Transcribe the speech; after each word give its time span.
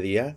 día 0.00 0.36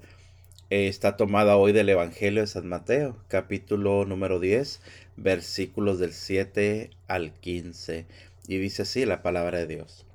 eh, 0.72 0.88
está 0.88 1.18
tomada 1.18 1.56
hoy 1.56 1.72
del 1.72 1.88
Evangelio 1.90 2.42
de 2.42 2.48
San 2.48 2.68
Mateo, 2.68 3.16
capítulo 3.28 4.06
número 4.06 4.40
10, 4.40 4.82
versículos 5.18 6.00
del 6.00 6.14
7 6.14 6.90
al 7.08 7.32
15. 7.32 8.08
Y 8.48 8.58
dice 8.58 8.82
así 8.82 9.06
la 9.06 9.22
palabra 9.22 9.60
de 9.60 9.68
Dios. 9.68 10.08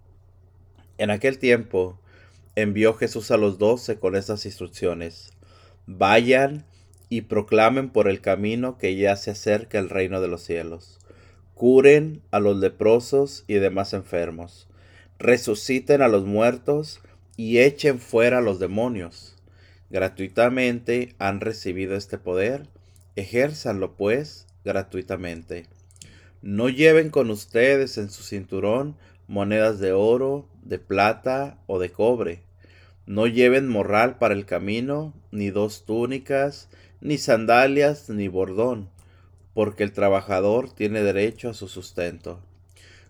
En 0.98 1.10
aquel 1.10 1.38
tiempo 1.38 1.96
envió 2.56 2.94
Jesús 2.94 3.30
a 3.30 3.36
los 3.36 3.56
doce 3.56 4.00
con 4.00 4.16
estas 4.16 4.46
instrucciones. 4.46 5.32
Vayan 5.86 6.64
y 7.08 7.20
proclamen 7.20 7.90
por 7.90 8.08
el 8.08 8.20
camino 8.20 8.78
que 8.78 8.96
ya 8.96 9.14
se 9.14 9.30
acerca 9.30 9.78
el 9.78 9.90
reino 9.90 10.20
de 10.20 10.26
los 10.26 10.42
cielos. 10.42 10.98
Curen 11.54 12.20
a 12.32 12.40
los 12.40 12.56
leprosos 12.56 13.44
y 13.46 13.54
demás 13.54 13.92
enfermos. 13.92 14.66
Resuciten 15.20 16.02
a 16.02 16.08
los 16.08 16.24
muertos 16.24 17.00
y 17.36 17.58
echen 17.58 18.00
fuera 18.00 18.38
a 18.38 18.42
los 18.42 18.58
demonios. 18.58 19.35
Gratuitamente 19.90 21.14
han 21.18 21.40
recibido 21.40 21.96
este 21.96 22.18
poder, 22.18 22.66
ejérzanlo 23.14 23.96
pues 23.96 24.46
gratuitamente. 24.64 25.66
No 26.42 26.68
lleven 26.68 27.10
con 27.10 27.30
ustedes 27.30 27.96
en 27.98 28.10
su 28.10 28.22
cinturón 28.22 28.96
monedas 29.28 29.78
de 29.78 29.92
oro, 29.92 30.48
de 30.62 30.78
plata 30.78 31.58
o 31.66 31.78
de 31.78 31.90
cobre. 31.90 32.42
No 33.06 33.26
lleven 33.26 33.68
morral 33.68 34.18
para 34.18 34.34
el 34.34 34.46
camino, 34.46 35.14
ni 35.30 35.50
dos 35.50 35.84
túnicas, 35.84 36.68
ni 37.00 37.18
sandalias, 37.18 38.10
ni 38.10 38.26
bordón, 38.26 38.90
porque 39.54 39.84
el 39.84 39.92
trabajador 39.92 40.72
tiene 40.72 41.02
derecho 41.02 41.50
a 41.50 41.54
su 41.54 41.68
sustento. 41.68 42.40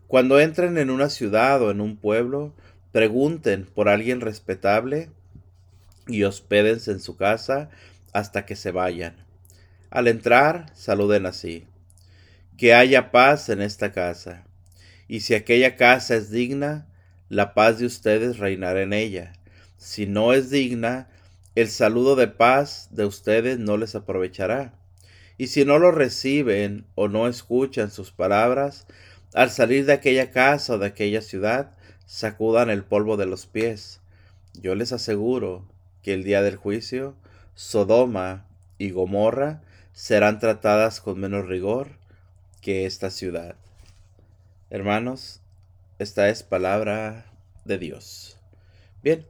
Cuando 0.06 0.38
entren 0.38 0.78
en 0.78 0.90
una 0.90 1.08
ciudad 1.08 1.62
o 1.62 1.70
en 1.70 1.80
un 1.80 1.96
pueblo, 1.96 2.52
Pregunten 2.96 3.66
por 3.66 3.90
alguien 3.90 4.22
respetable 4.22 5.10
y 6.06 6.24
hospédense 6.24 6.92
en 6.92 7.00
su 7.00 7.16
casa 7.16 7.70
hasta 8.12 8.46
que 8.46 8.56
se 8.56 8.70
vayan. 8.70 9.16
Al 9.90 10.08
entrar, 10.08 10.72
saluden 10.74 11.26
así. 11.26 11.66
Que 12.56 12.74
haya 12.74 13.10
paz 13.10 13.48
en 13.48 13.60
esta 13.60 13.92
casa. 13.92 14.44
Y 15.08 15.20
si 15.20 15.34
aquella 15.34 15.76
casa 15.76 16.16
es 16.16 16.30
digna, 16.30 16.86
la 17.28 17.54
paz 17.54 17.78
de 17.78 17.86
ustedes 17.86 18.38
reinará 18.38 18.82
en 18.82 18.92
ella. 18.92 19.32
Si 19.76 20.06
no 20.06 20.32
es 20.32 20.50
digna, 20.50 21.08
el 21.54 21.68
saludo 21.68 22.16
de 22.16 22.28
paz 22.28 22.88
de 22.90 23.04
ustedes 23.04 23.58
no 23.58 23.76
les 23.76 23.94
aprovechará. 23.94 24.74
Y 25.38 25.48
si 25.48 25.64
no 25.64 25.78
lo 25.78 25.90
reciben 25.90 26.86
o 26.94 27.08
no 27.08 27.28
escuchan 27.28 27.90
sus 27.90 28.10
palabras, 28.10 28.86
al 29.34 29.50
salir 29.50 29.84
de 29.84 29.92
aquella 29.92 30.30
casa 30.30 30.74
o 30.74 30.78
de 30.78 30.86
aquella 30.86 31.20
ciudad, 31.20 31.72
sacudan 32.06 32.70
el 32.70 32.84
polvo 32.84 33.16
de 33.16 33.26
los 33.26 33.46
pies. 33.46 34.00
Yo 34.54 34.74
les 34.74 34.92
aseguro 34.92 35.66
que 36.06 36.14
el 36.14 36.22
día 36.22 36.40
del 36.40 36.54
juicio, 36.54 37.16
Sodoma 37.56 38.46
y 38.78 38.90
Gomorra 38.90 39.60
serán 39.92 40.38
tratadas 40.38 41.00
con 41.00 41.18
menos 41.18 41.48
rigor 41.48 41.88
que 42.60 42.86
esta 42.86 43.10
ciudad. 43.10 43.56
Hermanos, 44.70 45.40
esta 45.98 46.28
es 46.28 46.44
palabra 46.44 47.26
de 47.64 47.78
Dios. 47.78 48.38
Bien, 49.02 49.26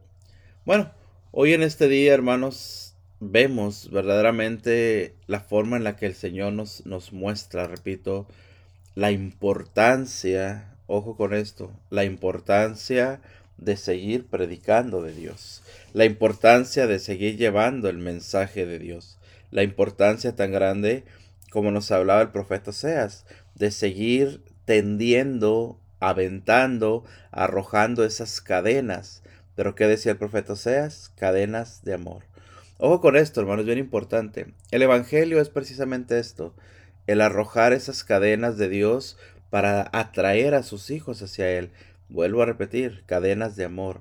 bueno, 0.67 0.91
hoy 1.31 1.55
en 1.55 1.63
este 1.63 1.89
día, 1.89 2.13
hermanos, 2.13 2.95
vemos 3.21 3.91
verdaderamente 3.91 5.15
la 5.27 5.41
forma 5.41 5.79
en 5.79 5.85
la 5.85 5.97
que 5.97 6.05
el 6.05 6.15
Señor 6.15 6.53
nos, 6.53 6.85
nos 6.85 7.15
muestra, 7.15 7.69
repito, 7.69 8.27
la 8.95 9.13
importancia 9.13 10.77
ojo 10.87 11.17
con 11.17 11.35
esto, 11.35 11.73
la 11.91 12.05
importancia 12.05 13.21
de 13.59 13.77
seguir 13.77 14.27
predicando 14.27 15.03
de 15.03 15.13
Dios, 15.13 15.63
la 15.93 16.05
importancia 16.05 16.87
de 16.87 16.99
seguir 16.99 17.37
llevando 17.37 17.89
el 17.89 17.99
mensaje 17.99 18.67
de 18.67 18.79
Dios, 18.79 19.19
la 19.51 19.63
importancia 19.63 20.37
tan 20.37 20.53
grande 20.53 21.05
como 21.51 21.71
nos 21.71 21.91
hablaba 21.91 22.23
el 22.23 22.31
profeta 22.31 22.73
Seas, 22.73 23.25
de 23.55 23.71
seguir 23.71 24.43
tendiendo, 24.67 25.81
aventando, 26.01 27.05
arrojando 27.31 28.05
esas 28.05 28.41
cadenas. 28.41 29.23
Pero 29.55 29.75
¿qué 29.75 29.87
decía 29.87 30.13
el 30.13 30.19
profeta 30.19 30.57
Seas? 30.57 31.13
Cadenas 31.17 31.83
de 31.83 31.95
amor. 31.95 32.25
Ojo 32.79 33.01
con 33.01 33.17
esto, 33.17 33.41
hermano, 33.41 33.61
es 33.63 33.67
bien 33.67 33.79
importante. 33.79 34.53
El 34.71 34.83
Evangelio 34.83 35.41
es 35.41 35.49
precisamente 35.49 36.19
esto, 36.19 36.55
el 37.07 37.23
arrojar 37.23 37.73
esas 37.73 38.05
cadenas 38.05 38.59
de 38.59 38.69
Dios 38.69 39.17
para 39.49 39.89
atraer 39.93 40.55
a 40.55 40.63
sus 40.63 40.91
hijos 40.91 41.23
hacia 41.23 41.49
Él. 41.51 41.71
Vuelvo 42.09 42.43
a 42.43 42.47
repetir, 42.47 43.03
cadenas 43.07 43.57
de 43.57 43.65
amor. 43.65 44.01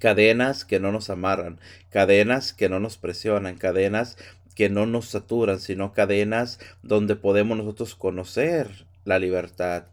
Cadenas 0.00 0.64
que 0.64 0.80
no 0.80 0.90
nos 0.90 1.10
amarran, 1.10 1.60
cadenas 1.90 2.52
que 2.52 2.68
no 2.68 2.80
nos 2.80 2.98
presionan, 2.98 3.56
cadenas 3.56 4.16
que 4.54 4.68
no 4.68 4.86
nos 4.86 5.08
saturan, 5.08 5.60
sino 5.60 5.92
cadenas 5.92 6.58
donde 6.82 7.16
podemos 7.16 7.56
nosotros 7.56 7.94
conocer 7.94 8.86
la 9.04 9.18
libertad, 9.18 9.84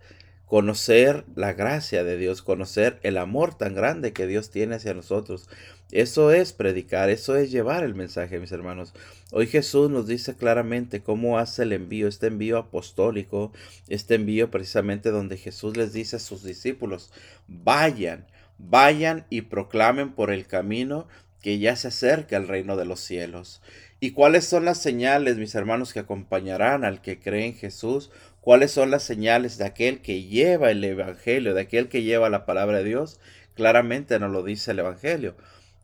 conocer 0.51 1.23
la 1.33 1.53
gracia 1.53 2.03
de 2.03 2.17
Dios, 2.17 2.41
conocer 2.41 2.99
el 3.03 3.17
amor 3.17 3.57
tan 3.57 3.73
grande 3.73 4.11
que 4.11 4.27
Dios 4.27 4.51
tiene 4.51 4.75
hacia 4.75 4.93
nosotros. 4.93 5.47
Eso 5.93 6.33
es 6.33 6.51
predicar, 6.51 7.09
eso 7.09 7.37
es 7.37 7.51
llevar 7.51 7.85
el 7.85 7.95
mensaje, 7.95 8.37
mis 8.37 8.51
hermanos. 8.51 8.93
Hoy 9.31 9.47
Jesús 9.47 9.89
nos 9.89 10.07
dice 10.07 10.35
claramente 10.35 11.01
cómo 11.01 11.39
hace 11.39 11.63
el 11.63 11.71
envío, 11.71 12.09
este 12.09 12.27
envío 12.27 12.57
apostólico, 12.57 13.53
este 13.87 14.15
envío 14.15 14.51
precisamente 14.51 15.09
donde 15.09 15.37
Jesús 15.37 15.77
les 15.77 15.93
dice 15.93 16.17
a 16.17 16.19
sus 16.19 16.43
discípulos, 16.43 17.13
vayan, 17.47 18.27
vayan 18.57 19.25
y 19.29 19.43
proclamen 19.43 20.11
por 20.11 20.31
el 20.31 20.47
camino 20.47 21.07
que 21.41 21.59
ya 21.59 21.77
se 21.77 21.87
acerca 21.87 22.35
el 22.35 22.49
reino 22.49 22.75
de 22.75 22.83
los 22.83 22.99
cielos. 22.99 23.61
¿Y 24.03 24.11
cuáles 24.11 24.45
son 24.45 24.65
las 24.65 24.81
señales, 24.81 25.37
mis 25.37 25.53
hermanos, 25.53 25.93
que 25.93 25.99
acompañarán 25.99 26.83
al 26.83 27.01
que 27.03 27.19
cree 27.19 27.45
en 27.45 27.53
Jesús? 27.53 28.09
¿Cuáles 28.41 28.71
son 28.71 28.89
las 28.89 29.03
señales 29.03 29.59
de 29.59 29.65
aquel 29.65 30.01
que 30.01 30.23
lleva 30.23 30.71
el 30.71 30.83
Evangelio, 30.83 31.53
de 31.53 31.61
aquel 31.61 31.89
que 31.89 32.01
lleva 32.01 32.29
la 32.29 32.45
palabra 32.45 32.79
de 32.79 32.85
Dios? 32.85 33.19
Claramente 33.53 34.19
nos 34.19 34.31
lo 34.31 34.43
dice 34.43 34.71
el 34.71 34.79
Evangelio. 34.79 35.35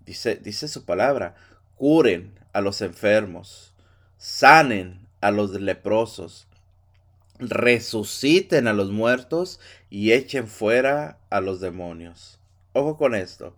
Dice, 0.06 0.36
dice 0.38 0.68
su 0.68 0.84
palabra, 0.84 1.36
curen 1.76 2.34
a 2.54 2.62
los 2.62 2.82
enfermos, 2.82 3.74
sanen 4.18 5.08
a 5.22 5.30
los 5.30 5.52
leprosos, 5.52 6.48
resuciten 7.38 8.68
a 8.68 8.74
los 8.74 8.92
muertos 8.92 9.60
y 9.92 10.14
echen 10.14 10.48
fuera 10.48 11.20
a 11.30 11.42
los 11.42 11.60
demonios. 11.60 12.40
Ojo 12.74 12.98
con 12.98 13.14
esto. 13.14 13.56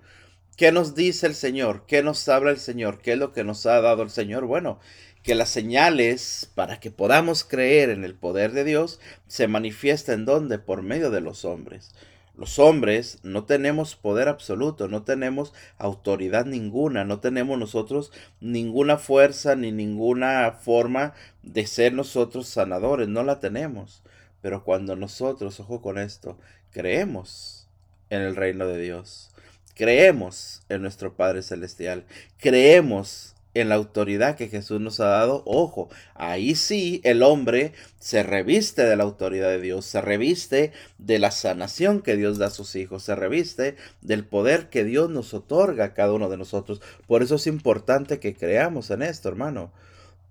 ¿Qué 0.58 0.74
nos 0.74 0.94
dice 0.94 1.26
el 1.26 1.36
Señor? 1.36 1.86
¿Qué 1.88 2.04
nos 2.04 2.28
habla 2.28 2.52
el 2.52 2.60
Señor? 2.60 3.00
¿Qué 3.00 3.14
es 3.14 3.18
lo 3.18 3.32
que 3.32 3.46
nos 3.46 3.66
ha 3.66 3.80
dado 3.80 4.04
el 4.04 4.10
Señor? 4.10 4.46
Bueno, 4.46 4.82
que 5.24 5.36
las 5.36 5.50
señales 5.50 6.50
para 6.56 6.80
que 6.80 6.92
podamos 6.92 7.44
creer 7.44 7.90
en 7.90 8.04
el 8.04 8.16
poder 8.16 8.52
de 8.52 8.64
Dios 8.64 9.00
se 9.28 9.48
manifiestan 9.48 10.26
donde? 10.26 10.60
Por 10.60 10.82
medio 10.82 11.12
de 11.12 11.22
los 11.22 11.46
hombres. 11.46 11.92
Los 12.40 12.58
hombres 12.58 13.20
no 13.22 13.44
tenemos 13.44 13.98
poder 13.98 14.30
absoluto, 14.30 14.88
no 14.88 15.04
tenemos 15.04 15.54
autoridad 15.78 16.46
ninguna, 16.46 17.04
no 17.04 17.20
tenemos 17.20 17.60
nosotros 17.60 18.14
ninguna 18.40 18.98
fuerza 18.98 19.58
ni 19.58 19.74
ninguna 19.74 20.54
forma 20.54 21.14
de 21.44 21.68
ser 21.68 21.92
nosotros 21.92 22.48
sanadores, 22.48 23.10
no 23.10 23.24
la 23.24 23.42
tenemos. 23.42 24.04
Pero 24.42 24.64
cuando 24.64 24.96
nosotros, 24.96 25.60
ojo 25.60 25.82
con 25.82 25.98
esto, 25.98 26.40
creemos 26.72 27.68
en 28.10 28.22
el 28.22 28.38
reino 28.38 28.68
de 28.68 28.80
Dios, 28.80 29.32
creemos 29.76 30.62
en 30.70 30.82
nuestro 30.82 31.18
Padre 31.18 31.42
Celestial, 31.44 32.06
creemos 32.38 33.36
en 33.54 33.70
la 33.70 33.76
autoridad 33.76 34.36
que 34.36 34.48
Jesús 34.48 34.80
nos 34.80 35.00
ha 35.00 35.08
dado, 35.08 35.44
ojo, 35.46 35.90
ahí 36.14 36.56
sí 36.56 37.02
el 37.04 37.24
hombre 37.24 37.74
se 38.00 38.24
reviste 38.24 38.84
de 38.84 38.96
la 38.96 39.04
autoridad 39.04 39.50
de 39.50 39.60
Dios, 39.60 39.86
se 39.86 40.02
reviste 40.02 40.72
de 40.98 41.20
la 41.20 41.32
sanación 41.32 42.02
que 42.02 42.16
Dios 42.16 42.38
da 42.38 42.48
a 42.48 42.52
sus 42.52 42.76
hijos, 42.76 43.04
se 43.04 43.16
reviste 43.16 43.76
del 44.02 44.24
poder 44.26 44.70
que 44.70 44.84
Dios 44.84 45.10
nos 45.10 45.34
otorga 45.34 45.86
a 45.86 45.94
cada 45.94 46.14
uno 46.14 46.30
de 46.30 46.38
nosotros. 46.38 46.82
Por 47.08 47.24
eso 47.24 47.36
es 47.36 47.48
importante 47.48 48.20
que 48.20 48.36
creamos 48.36 48.92
en 48.92 49.02
esto, 49.02 49.30
hermano. 49.30 49.72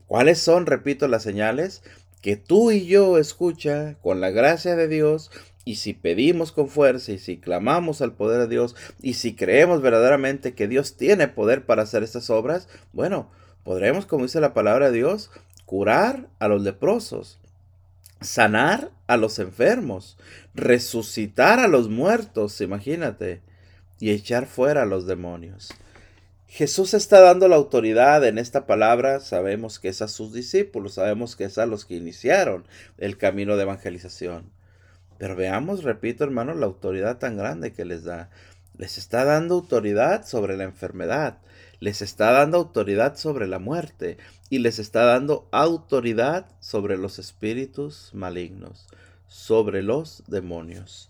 ¿Cuáles 0.06 0.38
son, 0.38 0.66
repito, 0.66 1.08
las 1.08 1.22
señales? 1.22 1.82
Que 2.22 2.36
tú 2.36 2.70
y 2.70 2.86
yo 2.86 3.18
escucha 3.18 3.96
con 4.00 4.20
la 4.20 4.30
gracia 4.30 4.74
de 4.74 4.88
Dios 4.88 5.30
y 5.68 5.74
si 5.74 5.92
pedimos 5.92 6.50
con 6.50 6.70
fuerza 6.70 7.12
y 7.12 7.18
si 7.18 7.36
clamamos 7.36 8.00
al 8.00 8.14
poder 8.14 8.40
de 8.40 8.48
Dios 8.48 8.74
y 9.02 9.14
si 9.14 9.34
creemos 9.34 9.82
verdaderamente 9.82 10.54
que 10.54 10.66
Dios 10.66 10.96
tiene 10.96 11.28
poder 11.28 11.66
para 11.66 11.82
hacer 11.82 12.02
estas 12.02 12.30
obras, 12.30 12.68
bueno, 12.94 13.30
podremos, 13.64 14.06
como 14.06 14.24
dice 14.24 14.40
la 14.40 14.54
palabra 14.54 14.90
de 14.90 14.96
Dios, 14.96 15.30
curar 15.66 16.30
a 16.38 16.48
los 16.48 16.62
leprosos, 16.62 17.38
sanar 18.22 18.92
a 19.08 19.18
los 19.18 19.38
enfermos, 19.38 20.16
resucitar 20.54 21.58
a 21.58 21.68
los 21.68 21.90
muertos, 21.90 22.62
imagínate, 22.62 23.42
y 24.00 24.12
echar 24.12 24.46
fuera 24.46 24.84
a 24.84 24.86
los 24.86 25.06
demonios. 25.06 25.68
Jesús 26.46 26.94
está 26.94 27.20
dando 27.20 27.46
la 27.46 27.56
autoridad 27.56 28.26
en 28.26 28.38
esta 28.38 28.64
palabra, 28.64 29.20
sabemos 29.20 29.78
que 29.78 29.88
es 29.88 30.00
a 30.00 30.08
sus 30.08 30.32
discípulos, 30.32 30.94
sabemos 30.94 31.36
que 31.36 31.44
es 31.44 31.58
a 31.58 31.66
los 31.66 31.84
que 31.84 31.96
iniciaron 31.96 32.64
el 32.96 33.18
camino 33.18 33.58
de 33.58 33.64
evangelización. 33.64 34.56
Pero 35.18 35.36
veamos, 35.36 35.82
repito 35.82 36.24
hermano, 36.24 36.54
la 36.54 36.66
autoridad 36.66 37.18
tan 37.18 37.36
grande 37.36 37.72
que 37.72 37.84
les 37.84 38.04
da. 38.04 38.30
Les 38.76 38.96
está 38.96 39.24
dando 39.24 39.54
autoridad 39.54 40.24
sobre 40.24 40.56
la 40.56 40.64
enfermedad. 40.64 41.38
les 41.80 42.02
está 42.02 42.32
dando 42.32 42.58
autoridad 42.58 43.16
sobre 43.16 43.46
la 43.46 43.60
muerte 43.60 44.18
y 44.50 44.58
les 44.58 44.80
está 44.80 45.04
dando 45.04 45.48
autoridad 45.52 46.46
sobre 46.60 46.96
los 46.96 47.20
espíritus 47.20 48.10
malignos, 48.14 48.86
sobre 49.28 49.82
los 49.84 50.24
demonios. 50.26 51.08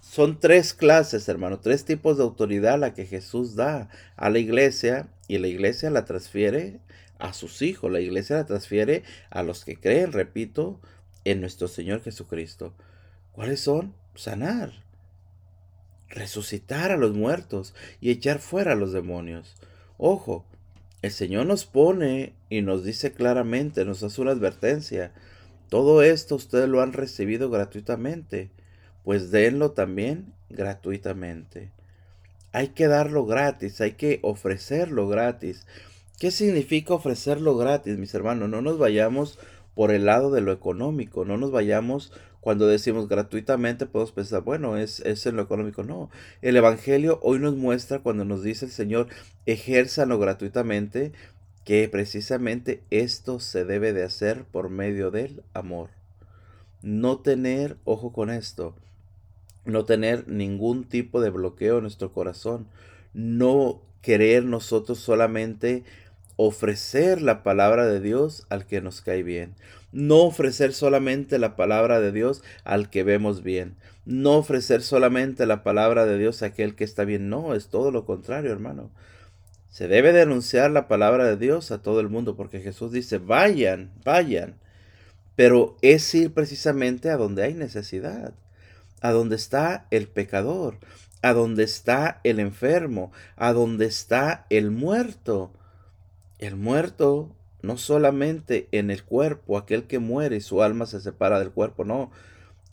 Son 0.00 0.38
tres 0.38 0.72
clases, 0.72 1.28
hermano, 1.28 1.58
tres 1.60 1.84
tipos 1.84 2.16
de 2.16 2.22
autoridad 2.22 2.78
la 2.78 2.94
que 2.94 3.06
Jesús 3.06 3.56
da 3.56 3.90
a 4.16 4.30
la 4.30 4.38
iglesia 4.38 5.08
y 5.28 5.38
la 5.38 5.48
iglesia 5.48 5.90
la 5.90 6.04
transfiere 6.04 6.80
a 7.18 7.32
sus 7.32 7.60
hijos, 7.60 7.90
la 7.90 8.00
iglesia 8.00 8.36
la 8.36 8.46
transfiere 8.46 9.02
a 9.30 9.42
los 9.42 9.64
que 9.64 9.76
creen, 9.78 10.12
repito, 10.12 10.80
en 11.24 11.40
nuestro 11.40 11.66
Señor 11.66 12.02
Jesucristo. 12.02 12.72
¿Cuáles 13.36 13.60
son? 13.60 13.94
Sanar, 14.14 14.72
resucitar 16.08 16.90
a 16.90 16.96
los 16.96 17.12
muertos 17.12 17.74
y 18.00 18.10
echar 18.10 18.38
fuera 18.38 18.72
a 18.72 18.76
los 18.76 18.94
demonios. 18.94 19.56
Ojo, 19.98 20.46
el 21.02 21.10
Señor 21.10 21.44
nos 21.44 21.66
pone 21.66 22.32
y 22.48 22.62
nos 22.62 22.82
dice 22.82 23.12
claramente, 23.12 23.84
nos 23.84 24.02
hace 24.02 24.22
una 24.22 24.30
advertencia. 24.30 25.12
Todo 25.68 26.00
esto 26.00 26.34
ustedes 26.34 26.66
lo 26.66 26.80
han 26.80 26.94
recibido 26.94 27.50
gratuitamente, 27.50 28.50
pues 29.04 29.30
denlo 29.30 29.72
también 29.72 30.32
gratuitamente. 30.48 31.72
Hay 32.52 32.68
que 32.68 32.86
darlo 32.86 33.26
gratis, 33.26 33.82
hay 33.82 33.92
que 33.92 34.18
ofrecerlo 34.22 35.08
gratis. 35.08 35.66
¿Qué 36.18 36.30
significa 36.30 36.94
ofrecerlo 36.94 37.54
gratis, 37.54 37.98
mis 37.98 38.14
hermanos? 38.14 38.48
No 38.48 38.62
nos 38.62 38.78
vayamos 38.78 39.38
por 39.74 39.90
el 39.90 40.06
lado 40.06 40.30
de 40.30 40.40
lo 40.40 40.52
económico, 40.52 41.26
no 41.26 41.36
nos 41.36 41.50
vayamos 41.50 42.14
cuando 42.46 42.68
decimos 42.68 43.08
gratuitamente, 43.08 43.86
podemos 43.86 44.12
pensar, 44.12 44.42
bueno, 44.42 44.76
es, 44.76 45.00
es 45.00 45.26
en 45.26 45.34
lo 45.34 45.42
económico. 45.42 45.82
No, 45.82 46.10
el 46.42 46.56
Evangelio 46.56 47.18
hoy 47.24 47.40
nos 47.40 47.56
muestra 47.56 47.98
cuando 47.98 48.24
nos 48.24 48.44
dice 48.44 48.66
el 48.66 48.70
Señor, 48.70 49.08
ejérzalo 49.46 50.16
gratuitamente, 50.20 51.10
que 51.64 51.88
precisamente 51.88 52.84
esto 52.90 53.40
se 53.40 53.64
debe 53.64 53.92
de 53.92 54.04
hacer 54.04 54.44
por 54.44 54.68
medio 54.68 55.10
del 55.10 55.42
amor. 55.54 55.90
No 56.82 57.18
tener, 57.18 57.78
ojo 57.82 58.12
con 58.12 58.30
esto, 58.30 58.76
no 59.64 59.84
tener 59.84 60.28
ningún 60.28 60.84
tipo 60.84 61.20
de 61.20 61.30
bloqueo 61.30 61.78
en 61.78 61.82
nuestro 61.82 62.12
corazón, 62.12 62.68
no 63.12 63.82
querer 64.02 64.44
nosotros 64.44 65.00
solamente 65.00 65.82
ofrecer 66.36 67.22
la 67.22 67.42
palabra 67.42 67.86
de 67.86 68.00
Dios 68.00 68.46
al 68.50 68.66
que 68.66 68.80
nos 68.80 69.00
cae 69.00 69.22
bien. 69.22 69.54
No 69.92 70.22
ofrecer 70.24 70.72
solamente 70.72 71.38
la 71.38 71.56
palabra 71.56 72.00
de 72.00 72.12
Dios 72.12 72.42
al 72.64 72.90
que 72.90 73.02
vemos 73.02 73.42
bien. 73.42 73.76
No 74.04 74.36
ofrecer 74.36 74.82
solamente 74.82 75.46
la 75.46 75.62
palabra 75.62 76.04
de 76.04 76.18
Dios 76.18 76.42
a 76.42 76.46
aquel 76.46 76.74
que 76.74 76.84
está 76.84 77.04
bien. 77.04 77.28
No, 77.28 77.54
es 77.54 77.68
todo 77.68 77.90
lo 77.90 78.04
contrario, 78.04 78.52
hermano. 78.52 78.90
Se 79.70 79.88
debe 79.88 80.12
denunciar 80.12 80.70
la 80.70 80.88
palabra 80.88 81.24
de 81.26 81.36
Dios 81.36 81.70
a 81.70 81.82
todo 81.82 82.00
el 82.00 82.08
mundo 82.08 82.36
porque 82.36 82.60
Jesús 82.60 82.92
dice, 82.92 83.18
vayan, 83.18 83.92
vayan. 84.04 84.58
Pero 85.34 85.76
es 85.82 86.14
ir 86.14 86.32
precisamente 86.32 87.10
a 87.10 87.16
donde 87.16 87.42
hay 87.42 87.54
necesidad, 87.54 88.32
a 89.02 89.10
donde 89.12 89.36
está 89.36 89.86
el 89.90 90.08
pecador, 90.08 90.78
a 91.20 91.34
donde 91.34 91.64
está 91.64 92.20
el 92.24 92.40
enfermo, 92.40 93.12
a 93.36 93.52
donde 93.52 93.86
está 93.86 94.46
el 94.48 94.70
muerto. 94.70 95.52
El 96.38 96.56
muerto 96.56 97.34
no 97.62 97.78
solamente 97.78 98.68
en 98.72 98.90
el 98.90 99.02
cuerpo, 99.02 99.58
aquel 99.58 99.84
que 99.84 99.98
muere 99.98 100.36
y 100.36 100.40
su 100.40 100.62
alma 100.62 100.86
se 100.86 101.00
separa 101.00 101.38
del 101.38 101.50
cuerpo, 101.50 101.84
no. 101.84 102.10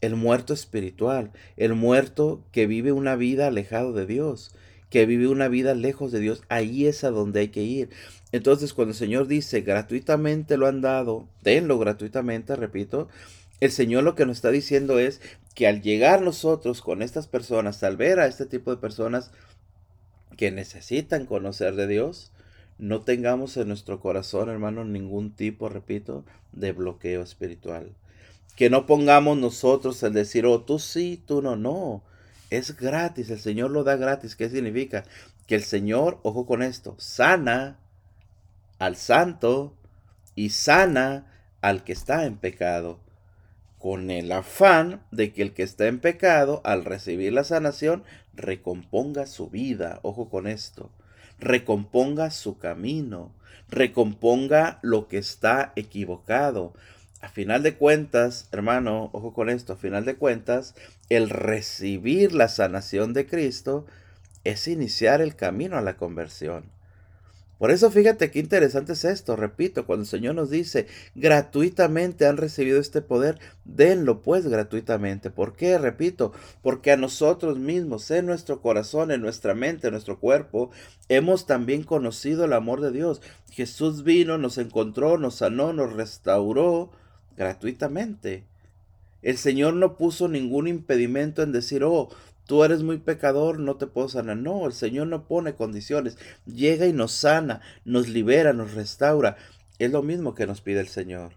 El 0.01 0.15
muerto 0.15 0.53
espiritual, 0.53 1.31
el 1.55 1.73
muerto 1.73 2.43
que 2.51 2.67
vive 2.67 2.91
una 2.91 3.15
vida 3.15 3.47
alejado 3.47 3.93
de 3.93 4.05
Dios, 4.05 4.53
que 4.89 5.05
vive 5.05 5.27
una 5.27 5.47
vida 5.47 5.73
lejos 5.73 6.11
de 6.11 6.19
Dios, 6.19 6.43
ahí 6.49 6.85
es 6.85 7.03
a 7.03 7.09
donde 7.09 7.39
hay 7.39 7.47
que 7.47 7.63
ir. 7.63 7.89
Entonces, 8.33 8.73
cuando 8.73 8.91
el 8.91 8.97
Señor 8.97 9.27
dice, 9.27 9.61
gratuitamente 9.61 10.57
lo 10.57 10.67
han 10.67 10.81
dado, 10.81 11.27
denlo 11.41 11.79
gratuitamente, 11.79 12.55
repito, 12.55 13.07
el 13.61 13.71
Señor 13.71 14.03
lo 14.03 14.13
que 14.13 14.25
nos 14.25 14.37
está 14.37 14.51
diciendo 14.51 14.99
es 14.99 15.21
que 15.55 15.67
al 15.67 15.81
llegar 15.81 16.21
nosotros 16.21 16.81
con 16.81 17.01
estas 17.01 17.27
personas, 17.27 17.81
al 17.83 17.95
ver 17.95 18.19
a 18.19 18.27
este 18.27 18.45
tipo 18.45 18.71
de 18.71 18.81
personas 18.81 19.31
que 20.35 20.51
necesitan 20.51 21.25
conocer 21.25 21.75
de 21.75 21.87
Dios, 21.87 22.32
no 22.83 22.99
tengamos 22.99 23.55
en 23.55 23.69
nuestro 23.69 24.01
corazón, 24.01 24.49
hermano, 24.49 24.83
ningún 24.83 25.31
tipo, 25.31 25.69
repito, 25.69 26.25
de 26.51 26.73
bloqueo 26.73 27.21
espiritual. 27.23 27.95
Que 28.57 28.69
no 28.69 28.85
pongamos 28.85 29.37
nosotros 29.37 30.03
el 30.03 30.11
decir, 30.11 30.45
oh, 30.45 30.59
tú 30.59 30.79
sí, 30.79 31.23
tú 31.25 31.41
no, 31.41 31.55
no. 31.55 32.03
Es 32.49 32.75
gratis, 32.75 33.29
el 33.29 33.39
Señor 33.39 33.71
lo 33.71 33.85
da 33.85 33.95
gratis. 33.95 34.35
¿Qué 34.35 34.49
significa? 34.49 35.05
Que 35.47 35.55
el 35.55 35.63
Señor, 35.63 36.19
ojo 36.23 36.45
con 36.45 36.61
esto, 36.61 36.95
sana 36.97 37.79
al 38.79 38.97
santo 38.97 39.73
y 40.35 40.49
sana 40.49 41.31
al 41.61 41.85
que 41.85 41.93
está 41.93 42.25
en 42.25 42.35
pecado, 42.35 42.99
con 43.79 44.11
el 44.11 44.29
afán 44.29 45.01
de 45.09 45.31
que 45.31 45.41
el 45.41 45.53
que 45.53 45.63
está 45.63 45.87
en 45.87 46.01
pecado, 46.01 46.59
al 46.65 46.83
recibir 46.83 47.31
la 47.31 47.45
sanación, 47.45 48.03
recomponga 48.33 49.25
su 49.25 49.49
vida. 49.49 50.01
Ojo 50.03 50.29
con 50.29 50.47
esto 50.47 50.91
recomponga 51.43 52.31
su 52.31 52.57
camino, 52.57 53.31
recomponga 53.69 54.79
lo 54.81 55.07
que 55.07 55.17
está 55.17 55.73
equivocado. 55.75 56.73
A 57.21 57.29
final 57.29 57.63
de 57.63 57.75
cuentas, 57.75 58.47
hermano, 58.51 59.09
ojo 59.13 59.33
con 59.33 59.49
esto, 59.49 59.73
a 59.73 59.77
final 59.77 60.05
de 60.05 60.15
cuentas, 60.15 60.75
el 61.09 61.29
recibir 61.29 62.33
la 62.33 62.47
sanación 62.47 63.13
de 63.13 63.27
Cristo 63.27 63.85
es 64.43 64.67
iniciar 64.67 65.21
el 65.21 65.35
camino 65.35 65.77
a 65.77 65.81
la 65.81 65.95
conversión. 65.95 66.65
Por 67.63 67.71
eso 67.71 67.89
fíjate 67.89 68.29
qué 68.29 68.39
interesante 68.39 68.91
es 68.91 69.05
esto, 69.05 69.37
repito, 69.37 69.85
cuando 69.85 70.03
el 70.03 70.09
Señor 70.09 70.35
nos 70.35 70.49
dice, 70.49 70.85
gratuitamente 71.15 72.25
han 72.25 72.35
recibido 72.35 72.77
este 72.77 73.01
poder, 73.01 73.39
denlo 73.63 74.21
pues 74.21 74.45
gratuitamente. 74.45 75.29
¿Por 75.29 75.55
qué? 75.55 75.77
Repito, 75.77 76.33
porque 76.61 76.91
a 76.91 76.97
nosotros 76.97 77.59
mismos, 77.59 78.11
en 78.11 78.25
nuestro 78.25 78.59
corazón, 78.61 79.11
en 79.11 79.21
nuestra 79.21 79.53
mente, 79.55 79.87
en 79.87 79.93
nuestro 79.93 80.19
cuerpo, 80.19 80.71
hemos 81.07 81.45
también 81.45 81.83
conocido 81.83 82.43
el 82.43 82.51
amor 82.51 82.81
de 82.81 82.91
Dios. 82.91 83.21
Jesús 83.49 84.03
vino, 84.03 84.37
nos 84.37 84.57
encontró, 84.57 85.17
nos 85.17 85.35
sanó, 85.35 85.71
nos 85.71 85.93
restauró 85.93 86.91
gratuitamente. 87.37 88.43
El 89.21 89.37
Señor 89.37 89.75
no 89.75 89.95
puso 89.95 90.27
ningún 90.27 90.67
impedimento 90.67 91.41
en 91.41 91.53
decir, 91.53 91.85
oh, 91.85 92.09
tú 92.45 92.63
eres 92.63 92.83
muy 92.83 92.97
pecador, 92.97 93.59
no 93.59 93.75
te 93.75 93.87
puedo 93.87 94.09
sanar. 94.09 94.37
No, 94.37 94.65
el 94.65 94.73
Señor 94.73 95.07
no 95.07 95.27
pone 95.27 95.55
condiciones. 95.55 96.17
Llega 96.45 96.85
y 96.85 96.93
nos 96.93 97.11
sana, 97.11 97.61
nos 97.85 98.09
libera, 98.09 98.53
nos 98.53 98.73
restaura. 98.73 99.37
Es 99.79 99.91
lo 99.91 100.03
mismo 100.03 100.35
que 100.35 100.47
nos 100.47 100.61
pide 100.61 100.79
el 100.79 100.87
Señor. 100.87 101.31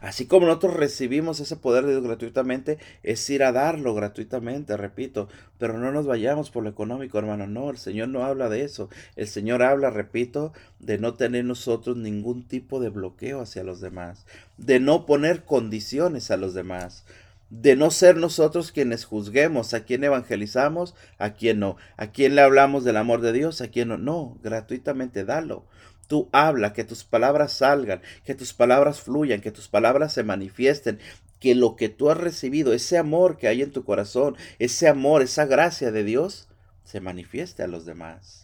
Así 0.00 0.26
como 0.26 0.46
nosotros 0.46 0.74
recibimos 0.74 1.40
ese 1.40 1.56
poder 1.56 1.84
de 1.84 1.92
Dios 1.92 2.04
gratuitamente, 2.04 2.78
es 3.02 3.28
ir 3.30 3.42
a 3.42 3.52
darlo 3.52 3.94
gratuitamente, 3.94 4.76
repito, 4.76 5.28
pero 5.58 5.78
no 5.78 5.92
nos 5.92 6.06
vayamos 6.06 6.50
por 6.50 6.62
lo 6.62 6.70
económico, 6.70 7.18
hermano, 7.18 7.46
no, 7.46 7.70
el 7.70 7.78
Señor 7.78 8.08
no 8.08 8.24
habla 8.24 8.48
de 8.48 8.62
eso, 8.62 8.88
el 9.16 9.26
Señor 9.26 9.62
habla, 9.62 9.90
repito, 9.90 10.52
de 10.78 10.98
no 10.98 11.14
tener 11.14 11.44
nosotros 11.44 11.96
ningún 11.96 12.46
tipo 12.46 12.80
de 12.80 12.90
bloqueo 12.90 13.40
hacia 13.40 13.64
los 13.64 13.80
demás, 13.80 14.26
de 14.56 14.80
no 14.80 15.06
poner 15.06 15.44
condiciones 15.44 16.30
a 16.30 16.36
los 16.36 16.54
demás, 16.54 17.04
de 17.52 17.76
no 17.76 17.90
ser 17.90 18.16
nosotros 18.16 18.72
quienes 18.72 19.04
juzguemos 19.04 19.74
a 19.74 19.84
quién 19.84 20.02
evangelizamos, 20.04 20.94
a 21.18 21.34
quién 21.34 21.60
no, 21.60 21.76
a 21.98 22.06
quién 22.06 22.34
le 22.34 22.40
hablamos 22.40 22.82
del 22.82 22.96
amor 22.96 23.20
de 23.20 23.34
Dios, 23.34 23.60
a 23.60 23.68
quién 23.68 23.88
no. 23.88 23.98
No, 23.98 24.38
gratuitamente 24.42 25.26
dalo. 25.26 25.66
Tú 26.06 26.30
habla, 26.32 26.72
que 26.72 26.82
tus 26.82 27.04
palabras 27.04 27.52
salgan, 27.52 28.00
que 28.24 28.34
tus 28.34 28.54
palabras 28.54 29.02
fluyan, 29.02 29.42
que 29.42 29.52
tus 29.52 29.68
palabras 29.68 30.14
se 30.14 30.22
manifiesten, 30.22 30.98
que 31.40 31.54
lo 31.54 31.76
que 31.76 31.90
tú 31.90 32.08
has 32.08 32.16
recibido, 32.16 32.72
ese 32.72 32.96
amor 32.96 33.36
que 33.36 33.48
hay 33.48 33.60
en 33.60 33.70
tu 33.70 33.84
corazón, 33.84 34.34
ese 34.58 34.88
amor, 34.88 35.20
esa 35.20 35.44
gracia 35.44 35.92
de 35.92 36.04
Dios, 36.04 36.48
se 36.84 37.00
manifieste 37.00 37.62
a 37.62 37.68
los 37.68 37.84
demás. 37.84 38.41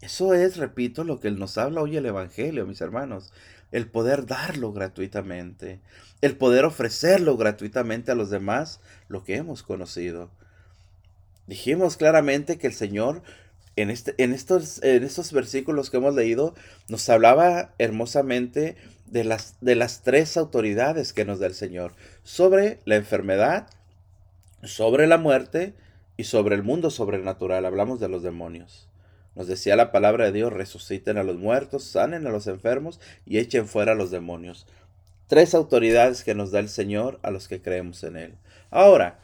Eso 0.00 0.34
es, 0.34 0.56
repito, 0.56 1.04
lo 1.04 1.20
que 1.20 1.30
nos 1.30 1.58
habla 1.58 1.80
hoy 1.80 1.96
el 1.96 2.06
Evangelio, 2.06 2.66
mis 2.66 2.80
hermanos 2.80 3.32
el 3.72 3.88
poder 3.88 4.26
darlo 4.26 4.72
gratuitamente, 4.72 5.80
el 6.20 6.36
poder 6.36 6.64
ofrecerlo 6.64 7.36
gratuitamente 7.36 8.12
a 8.12 8.14
los 8.14 8.30
demás, 8.30 8.80
lo 9.08 9.24
que 9.24 9.36
hemos 9.36 9.62
conocido. 9.62 10.30
Dijimos 11.46 11.96
claramente 11.96 12.58
que 12.58 12.68
el 12.68 12.72
Señor 12.72 13.22
en, 13.76 13.90
este, 13.90 14.14
en, 14.16 14.32
estos, 14.32 14.82
en 14.82 15.04
estos 15.04 15.32
versículos 15.32 15.90
que 15.90 15.98
hemos 15.98 16.14
leído 16.14 16.54
nos 16.88 17.08
hablaba 17.10 17.74
hermosamente 17.78 18.76
de 19.04 19.24
las, 19.24 19.56
de 19.60 19.74
las 19.74 20.02
tres 20.02 20.36
autoridades 20.36 21.12
que 21.12 21.24
nos 21.24 21.38
da 21.38 21.46
el 21.46 21.54
Señor, 21.54 21.92
sobre 22.22 22.80
la 22.86 22.96
enfermedad, 22.96 23.68
sobre 24.62 25.06
la 25.06 25.18
muerte 25.18 25.74
y 26.16 26.24
sobre 26.24 26.54
el 26.54 26.62
mundo 26.62 26.90
sobrenatural. 26.90 27.66
Hablamos 27.66 28.00
de 28.00 28.08
los 28.08 28.22
demonios. 28.22 28.88
Nos 29.36 29.46
decía 29.46 29.76
la 29.76 29.92
palabra 29.92 30.24
de 30.24 30.32
Dios, 30.32 30.52
resuciten 30.52 31.18
a 31.18 31.22
los 31.22 31.36
muertos, 31.36 31.84
sanen 31.84 32.26
a 32.26 32.30
los 32.30 32.46
enfermos 32.46 32.98
y 33.26 33.38
echen 33.38 33.68
fuera 33.68 33.92
a 33.92 33.94
los 33.94 34.10
demonios. 34.10 34.66
Tres 35.28 35.54
autoridades 35.54 36.24
que 36.24 36.34
nos 36.34 36.50
da 36.50 36.58
el 36.58 36.70
Señor 36.70 37.20
a 37.22 37.30
los 37.30 37.46
que 37.46 37.60
creemos 37.60 38.02
en 38.02 38.16
Él. 38.16 38.34
Ahora, 38.70 39.20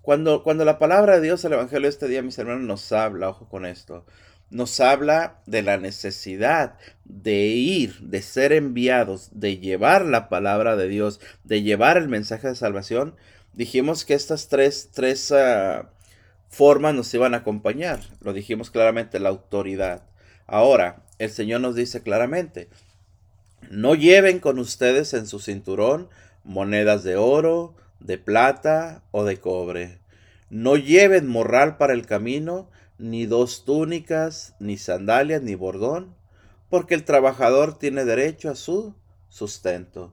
cuando, 0.00 0.42
cuando 0.42 0.64
la 0.64 0.78
palabra 0.78 1.16
de 1.16 1.20
Dios, 1.20 1.44
el 1.44 1.52
Evangelio 1.52 1.82
de 1.82 1.90
este 1.90 2.08
día, 2.08 2.22
mis 2.22 2.38
hermanos, 2.38 2.62
nos 2.62 2.90
habla, 2.92 3.28
ojo 3.28 3.48
con 3.48 3.66
esto, 3.66 4.06
nos 4.48 4.80
habla 4.80 5.36
de 5.46 5.62
la 5.62 5.76
necesidad 5.76 6.78
de 7.04 7.46
ir, 7.46 8.00
de 8.00 8.22
ser 8.22 8.52
enviados, 8.52 9.28
de 9.32 9.58
llevar 9.58 10.04
la 10.06 10.28
palabra 10.28 10.76
de 10.76 10.88
Dios, 10.88 11.20
de 11.44 11.62
llevar 11.62 11.98
el 11.98 12.08
mensaje 12.08 12.48
de 12.48 12.54
salvación, 12.54 13.16
dijimos 13.52 14.04
que 14.04 14.14
estas 14.14 14.48
tres, 14.48 14.90
tres 14.92 15.30
ah, 15.32 15.90
formas 16.52 16.94
nos 16.94 17.12
iban 17.14 17.34
a 17.34 17.38
acompañar. 17.38 18.00
Lo 18.20 18.32
dijimos 18.32 18.70
claramente, 18.70 19.18
la 19.18 19.30
autoridad. 19.30 20.02
Ahora, 20.46 21.02
el 21.18 21.30
Señor 21.30 21.62
nos 21.62 21.74
dice 21.74 22.02
claramente, 22.02 22.68
no 23.70 23.94
lleven 23.94 24.38
con 24.38 24.58
ustedes 24.58 25.14
en 25.14 25.26
su 25.26 25.40
cinturón 25.40 26.08
monedas 26.44 27.04
de 27.04 27.16
oro, 27.16 27.74
de 28.00 28.18
plata 28.18 29.02
o 29.12 29.24
de 29.24 29.38
cobre. 29.38 29.98
No 30.50 30.76
lleven 30.76 31.26
morral 31.26 31.78
para 31.78 31.94
el 31.94 32.04
camino, 32.04 32.68
ni 32.98 33.24
dos 33.24 33.64
túnicas, 33.64 34.54
ni 34.60 34.76
sandalias, 34.76 35.42
ni 35.42 35.54
bordón, 35.54 36.14
porque 36.68 36.94
el 36.94 37.04
trabajador 37.04 37.78
tiene 37.78 38.04
derecho 38.04 38.50
a 38.50 38.56
su 38.56 38.94
sustento. 39.30 40.12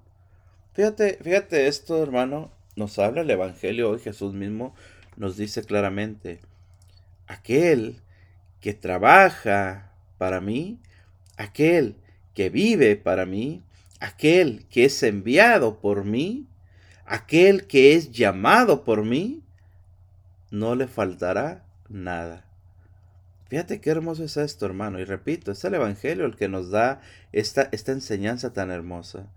Fíjate, 0.74 1.19
fíjate 1.22 1.67
esto, 1.67 2.01
hermano, 2.01 2.51
nos 2.77 2.98
habla 2.98 3.22
el 3.22 3.29
Evangelio 3.29 3.89
hoy, 3.89 4.00
Jesús 4.00 4.34
mismo 4.34 4.74
nos 5.19 5.38
dice 5.38 5.63
claramente, 5.63 6.39
aquel 7.27 8.01
que 8.61 8.73
trabaja 8.73 9.91
para 10.17 10.41
mí, 10.41 10.79
aquel 11.38 11.97
que 12.33 12.49
vive 12.49 12.95
para 12.95 13.25
mí, 13.25 13.61
aquel 13.99 14.65
que 14.69 14.85
es 14.85 15.03
enviado 15.03 15.81
por 15.81 16.05
mí, 16.05 16.47
aquel 17.05 17.67
que 17.67 17.95
es 17.95 18.11
llamado 18.11 18.85
por 18.85 19.03
mí, 19.03 19.43
no 20.51 20.73
le 20.75 20.88
faltará 20.88 21.65
nada. 21.89 22.45
Fíjate 23.49 23.81
qué 23.81 23.89
hermoso 23.89 24.23
es 24.23 24.38
esto, 24.38 24.65
hermano. 24.65 24.99
Y 24.99 25.03
repito, 25.03 25.51
es 25.51 25.63
el 25.65 25.73
Evangelio 25.73 26.25
el 26.25 26.38
que 26.38 26.47
nos 26.47 26.69
da 26.69 27.01
esta, 27.33 27.67
esta 27.73 27.91
enseñanza 27.91 28.53
tan 28.53 28.71
hermosa. 28.71 29.27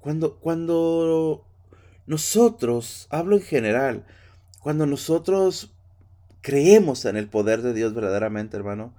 Cuando, 0.00 0.36
cuando 0.36 1.44
nosotros, 2.06 3.06
hablo 3.10 3.36
en 3.36 3.42
general, 3.42 4.04
cuando 4.60 4.86
nosotros 4.86 5.72
creemos 6.40 7.04
en 7.04 7.16
el 7.16 7.28
poder 7.28 7.62
de 7.62 7.74
Dios 7.74 7.94
verdaderamente, 7.94 8.56
hermano, 8.56 8.94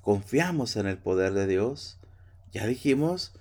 confiamos 0.00 0.76
en 0.76 0.86
el 0.86 0.98
poder 0.98 1.32
de 1.32 1.46
Dios, 1.46 1.98
ya 2.52 2.66
dijimos 2.66 3.32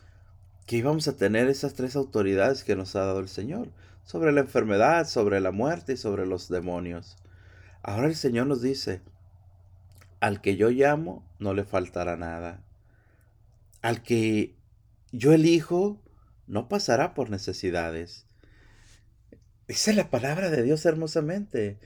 que 0.65 0.77
íbamos 0.77 1.07
a 1.07 1.17
tener 1.17 1.47
esas 1.47 1.73
tres 1.73 1.95
autoridades 1.95 2.63
que 2.63 2.75
nos 2.75 2.95
ha 2.95 3.01
dado 3.05 3.19
el 3.19 3.29
Señor, 3.29 3.69
sobre 4.05 4.31
la 4.31 4.41
enfermedad, 4.41 5.07
sobre 5.07 5.39
la 5.39 5.51
muerte 5.51 5.93
y 5.93 5.97
sobre 5.97 6.25
los 6.25 6.49
demonios. 6.49 7.17
Ahora 7.81 8.07
el 8.07 8.15
Señor 8.15 8.47
nos 8.47 8.61
dice, 8.61 9.01
al 10.19 10.41
que 10.41 10.55
yo 10.55 10.69
llamo 10.69 11.25
no 11.39 11.53
le 11.53 11.65
faltará 11.65 12.15
nada. 12.15 12.63
Al 13.81 14.01
que 14.03 14.55
yo 15.11 15.33
elijo 15.33 16.01
no 16.47 16.69
pasará 16.69 17.13
por 17.13 17.29
necesidades. 17.29 18.25
Es 19.67 19.87
la 19.95 20.09
palabra 20.09 20.49
de 20.49 20.61
Dios 20.61 20.85
hermosamente. 20.85 21.79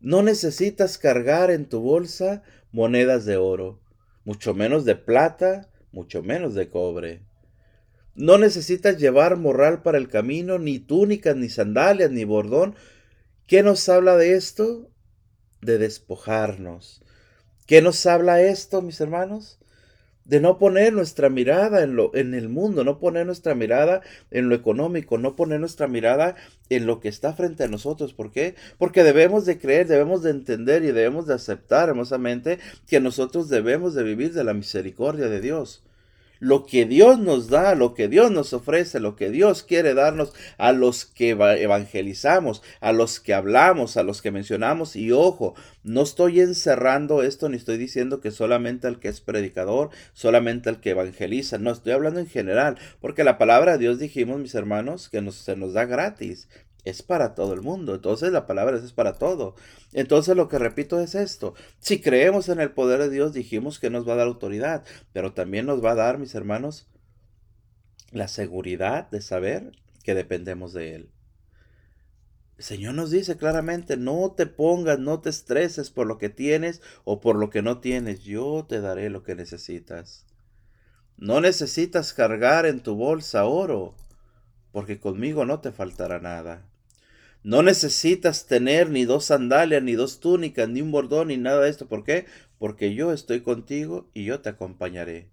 No 0.00 0.22
necesitas 0.22 0.98
cargar 0.98 1.50
en 1.50 1.68
tu 1.68 1.80
bolsa 1.80 2.42
monedas 2.70 3.24
de 3.24 3.36
oro, 3.36 3.80
mucho 4.24 4.54
menos 4.54 4.84
de 4.84 4.94
plata, 4.94 5.68
mucho 5.90 6.22
menos 6.22 6.54
de 6.54 6.70
cobre. 6.70 7.22
No 8.14 8.38
necesitas 8.38 8.98
llevar 8.98 9.36
morral 9.36 9.82
para 9.82 9.98
el 9.98 10.08
camino, 10.08 10.60
ni 10.60 10.78
túnicas, 10.78 11.34
ni 11.34 11.48
sandalias, 11.48 12.12
ni 12.12 12.22
bordón. 12.24 12.76
¿Qué 13.48 13.64
nos 13.64 13.88
habla 13.88 14.16
de 14.16 14.34
esto? 14.34 14.90
De 15.60 15.78
despojarnos, 15.78 17.02
¿Qué 17.66 17.80
nos 17.80 18.04
habla 18.06 18.42
esto, 18.42 18.82
mis 18.82 19.00
hermanos? 19.00 19.58
De 20.24 20.40
no 20.40 20.58
poner 20.58 20.92
nuestra 20.92 21.28
mirada 21.28 21.82
en, 21.82 21.96
lo, 21.96 22.14
en 22.14 22.34
el 22.34 22.48
mundo, 22.48 22.82
no 22.84 22.98
poner 22.98 23.26
nuestra 23.26 23.54
mirada 23.54 24.00
en 24.30 24.48
lo 24.48 24.54
económico, 24.54 25.18
no 25.18 25.36
poner 25.36 25.60
nuestra 25.60 25.86
mirada 25.86 26.34
en 26.70 26.86
lo 26.86 27.00
que 27.00 27.08
está 27.08 27.34
frente 27.34 27.64
a 27.64 27.68
nosotros. 27.68 28.14
¿Por 28.14 28.32
qué? 28.32 28.54
Porque 28.78 29.04
debemos 29.04 29.44
de 29.44 29.58
creer, 29.58 29.86
debemos 29.86 30.22
de 30.22 30.30
entender 30.30 30.82
y 30.84 30.92
debemos 30.92 31.26
de 31.26 31.34
aceptar 31.34 31.88
hermosamente 31.88 32.58
que 32.86 33.00
nosotros 33.00 33.48
debemos 33.48 33.94
de 33.94 34.02
vivir 34.02 34.32
de 34.32 34.44
la 34.44 34.54
misericordia 34.54 35.28
de 35.28 35.40
Dios 35.40 35.82
lo 36.40 36.66
que 36.66 36.84
Dios 36.84 37.18
nos 37.18 37.48
da, 37.48 37.74
lo 37.74 37.94
que 37.94 38.08
Dios 38.08 38.30
nos 38.30 38.52
ofrece, 38.52 39.00
lo 39.00 39.16
que 39.16 39.30
Dios 39.30 39.62
quiere 39.62 39.94
darnos 39.94 40.32
a 40.58 40.72
los 40.72 41.04
que 41.04 41.30
evangelizamos, 41.30 42.62
a 42.80 42.92
los 42.92 43.20
que 43.20 43.34
hablamos, 43.34 43.96
a 43.96 44.02
los 44.02 44.22
que 44.22 44.30
mencionamos. 44.30 44.96
Y 44.96 45.12
ojo, 45.12 45.54
no 45.82 46.02
estoy 46.02 46.40
encerrando 46.40 47.22
esto 47.22 47.48
ni 47.48 47.56
estoy 47.56 47.78
diciendo 47.78 48.20
que 48.20 48.30
solamente 48.30 48.86
al 48.86 49.00
que 49.00 49.08
es 49.08 49.20
predicador, 49.20 49.90
solamente 50.12 50.68
al 50.68 50.80
que 50.80 50.90
evangeliza. 50.90 51.58
No, 51.58 51.70
estoy 51.70 51.92
hablando 51.92 52.20
en 52.20 52.28
general, 52.28 52.78
porque 53.00 53.24
la 53.24 53.38
palabra 53.38 53.72
de 53.72 53.78
Dios 53.78 53.98
dijimos, 53.98 54.40
mis 54.40 54.54
hermanos, 54.54 55.08
que 55.08 55.22
nos, 55.22 55.36
se 55.36 55.56
nos 55.56 55.72
da 55.72 55.84
gratis 55.84 56.48
es 56.84 57.02
para 57.02 57.34
todo 57.34 57.54
el 57.54 57.62
mundo. 57.62 57.94
Entonces 57.94 58.32
la 58.32 58.46
palabra 58.46 58.76
es 58.76 58.92
para 58.92 59.14
todo. 59.14 59.54
Entonces 59.92 60.36
lo 60.36 60.48
que 60.48 60.58
repito 60.58 61.00
es 61.00 61.14
esto. 61.14 61.54
Si 61.78 62.00
creemos 62.00 62.48
en 62.48 62.60
el 62.60 62.72
poder 62.72 63.00
de 63.00 63.10
Dios, 63.10 63.32
dijimos 63.32 63.78
que 63.78 63.90
nos 63.90 64.08
va 64.08 64.14
a 64.14 64.16
dar 64.16 64.26
autoridad, 64.26 64.84
pero 65.12 65.32
también 65.32 65.66
nos 65.66 65.84
va 65.84 65.92
a 65.92 65.96
dar, 65.96 66.18
mis 66.18 66.34
hermanos, 66.34 66.88
la 68.10 68.28
seguridad 68.28 69.10
de 69.10 69.20
saber 69.20 69.72
que 70.02 70.14
dependemos 70.14 70.72
de 70.72 70.94
Él. 70.94 71.10
El 72.56 72.64
Señor 72.64 72.94
nos 72.94 73.10
dice 73.10 73.36
claramente, 73.36 73.96
no 73.96 74.32
te 74.36 74.46
pongas, 74.46 75.00
no 75.00 75.20
te 75.20 75.30
estreses 75.30 75.90
por 75.90 76.06
lo 76.06 76.18
que 76.18 76.28
tienes 76.28 76.82
o 77.02 77.20
por 77.20 77.36
lo 77.36 77.50
que 77.50 77.62
no 77.62 77.80
tienes. 77.80 78.22
Yo 78.22 78.64
te 78.68 78.80
daré 78.80 79.10
lo 79.10 79.24
que 79.24 79.34
necesitas. 79.34 80.24
No 81.16 81.40
necesitas 81.40 82.12
cargar 82.12 82.66
en 82.66 82.80
tu 82.80 82.94
bolsa 82.94 83.44
oro, 83.44 83.96
porque 84.70 85.00
conmigo 85.00 85.44
no 85.44 85.60
te 85.60 85.72
faltará 85.72 86.20
nada. 86.20 86.68
No 87.44 87.62
necesitas 87.62 88.46
tener 88.46 88.90
ni 88.90 89.04
dos 89.04 89.26
sandalias, 89.26 89.82
ni 89.82 89.92
dos 89.92 90.18
túnicas, 90.18 90.68
ni 90.68 90.80
un 90.80 90.90
bordón, 90.90 91.28
ni 91.28 91.36
nada 91.36 91.60
de 91.60 91.70
esto. 91.70 91.86
¿Por 91.86 92.02
qué? 92.02 92.26
Porque 92.58 92.94
yo 92.94 93.12
estoy 93.12 93.42
contigo 93.42 94.10
y 94.14 94.24
yo 94.24 94.40
te 94.40 94.48
acompañaré. 94.48 95.28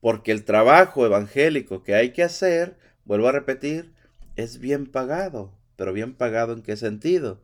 Porque 0.00 0.30
el 0.30 0.44
trabajo 0.44 1.04
evangélico 1.04 1.82
que 1.82 1.94
hay 1.94 2.12
que 2.12 2.22
hacer, 2.22 2.76
vuelvo 3.06 3.26
a 3.26 3.32
repetir, 3.32 3.92
es 4.36 4.58
bien 4.58 4.86
pagado. 4.86 5.50
Pero 5.76 5.92
bien 5.92 6.14
pagado 6.14 6.52
en 6.52 6.62
qué 6.62 6.76
sentido? 6.76 7.42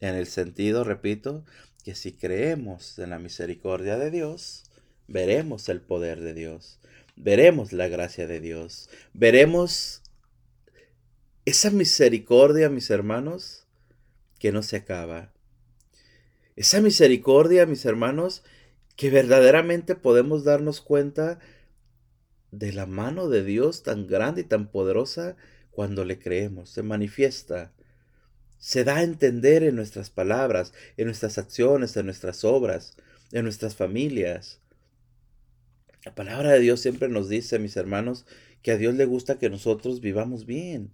En 0.00 0.14
el 0.14 0.26
sentido, 0.26 0.82
repito, 0.82 1.44
que 1.84 1.94
si 1.94 2.12
creemos 2.12 2.98
en 2.98 3.10
la 3.10 3.18
misericordia 3.18 3.98
de 3.98 4.10
Dios, 4.10 4.64
veremos 5.06 5.68
el 5.68 5.80
poder 5.80 6.20
de 6.20 6.34
Dios, 6.34 6.78
veremos 7.16 7.72
la 7.72 7.88
gracia 7.88 8.26
de 8.26 8.40
Dios, 8.40 8.88
veremos 9.12 10.01
esa 11.44 11.70
misericordia, 11.70 12.68
mis 12.68 12.90
hermanos, 12.90 13.66
que 14.38 14.52
no 14.52 14.62
se 14.62 14.76
acaba. 14.76 15.32
Esa 16.56 16.80
misericordia, 16.80 17.66
mis 17.66 17.84
hermanos, 17.84 18.42
que 18.96 19.10
verdaderamente 19.10 19.94
podemos 19.94 20.44
darnos 20.44 20.80
cuenta 20.80 21.38
de 22.50 22.72
la 22.72 22.86
mano 22.86 23.28
de 23.28 23.42
Dios 23.42 23.82
tan 23.82 24.06
grande 24.06 24.42
y 24.42 24.44
tan 24.44 24.70
poderosa 24.70 25.36
cuando 25.70 26.04
le 26.04 26.18
creemos. 26.18 26.70
Se 26.70 26.82
manifiesta, 26.82 27.72
se 28.58 28.84
da 28.84 28.98
a 28.98 29.02
entender 29.02 29.64
en 29.64 29.74
nuestras 29.74 30.10
palabras, 30.10 30.72
en 30.96 31.06
nuestras 31.06 31.38
acciones, 31.38 31.96
en 31.96 32.06
nuestras 32.06 32.44
obras, 32.44 32.96
en 33.32 33.44
nuestras 33.44 33.74
familias. 33.74 34.60
La 36.04 36.14
palabra 36.14 36.52
de 36.52 36.60
Dios 36.60 36.80
siempre 36.80 37.08
nos 37.08 37.28
dice, 37.28 37.58
mis 37.58 37.76
hermanos, 37.76 38.26
que 38.62 38.72
a 38.72 38.76
Dios 38.76 38.94
le 38.94 39.06
gusta 39.06 39.38
que 39.38 39.50
nosotros 39.50 40.00
vivamos 40.00 40.46
bien, 40.46 40.92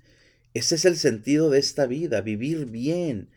ese 0.54 0.76
es 0.76 0.84
el 0.84 0.96
sentido 0.96 1.50
de 1.50 1.58
esta 1.58 1.86
vida, 1.86 2.20
vivir 2.20 2.66
bien. 2.66 3.30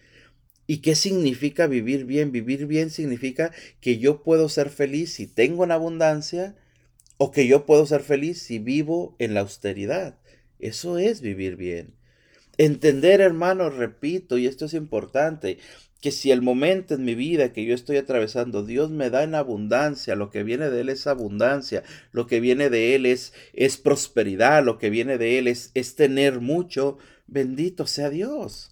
¿Y 0.67 0.77
qué 0.77 0.95
significa 0.95 1.67
vivir 1.67 2.05
bien? 2.05 2.31
Vivir 2.31 2.65
bien 2.65 2.89
significa 2.89 3.51
que 3.81 3.97
yo 3.97 4.23
puedo 4.23 4.47
ser 4.49 4.69
feliz 4.69 5.13
si 5.13 5.27
tengo 5.27 5.63
en 5.63 5.71
abundancia 5.71 6.55
o 7.17 7.31
que 7.31 7.47
yo 7.47 7.65
puedo 7.65 7.85
ser 7.85 8.01
feliz 8.01 8.41
si 8.41 8.59
vivo 8.59 9.15
en 9.19 9.33
la 9.33 9.41
austeridad. 9.41 10.17
Eso 10.59 10.97
es 10.97 11.21
vivir 11.21 11.55
bien. 11.55 11.93
Entender, 12.57 13.21
hermano, 13.21 13.69
repito, 13.69 14.37
y 14.37 14.47
esto 14.47 14.65
es 14.65 14.73
importante, 14.73 15.57
que 16.01 16.11
si 16.11 16.31
el 16.31 16.41
momento 16.41 16.95
en 16.95 17.05
mi 17.05 17.13
vida 17.15 17.53
que 17.53 17.63
yo 17.63 17.75
estoy 17.75 17.97
atravesando, 17.97 18.63
Dios 18.65 18.89
me 18.89 19.11
da 19.11 19.23
en 19.23 19.35
abundancia, 19.35 20.15
lo 20.15 20.31
que 20.31 20.43
viene 20.43 20.69
de 20.69 20.81
Él 20.81 20.89
es 20.89 21.05
abundancia, 21.05 21.83
lo 22.11 22.25
que 22.25 22.39
viene 22.39 22.69
de 22.71 22.95
Él 22.95 23.05
es, 23.05 23.33
es 23.53 23.77
prosperidad, 23.77 24.63
lo 24.65 24.79
que 24.79 24.89
viene 24.89 25.19
de 25.19 25.37
Él 25.37 25.47
es, 25.47 25.69
es 25.75 25.95
tener 25.95 26.41
mucho, 26.41 26.97
bendito 27.27 27.85
sea 27.85 28.09
Dios. 28.09 28.71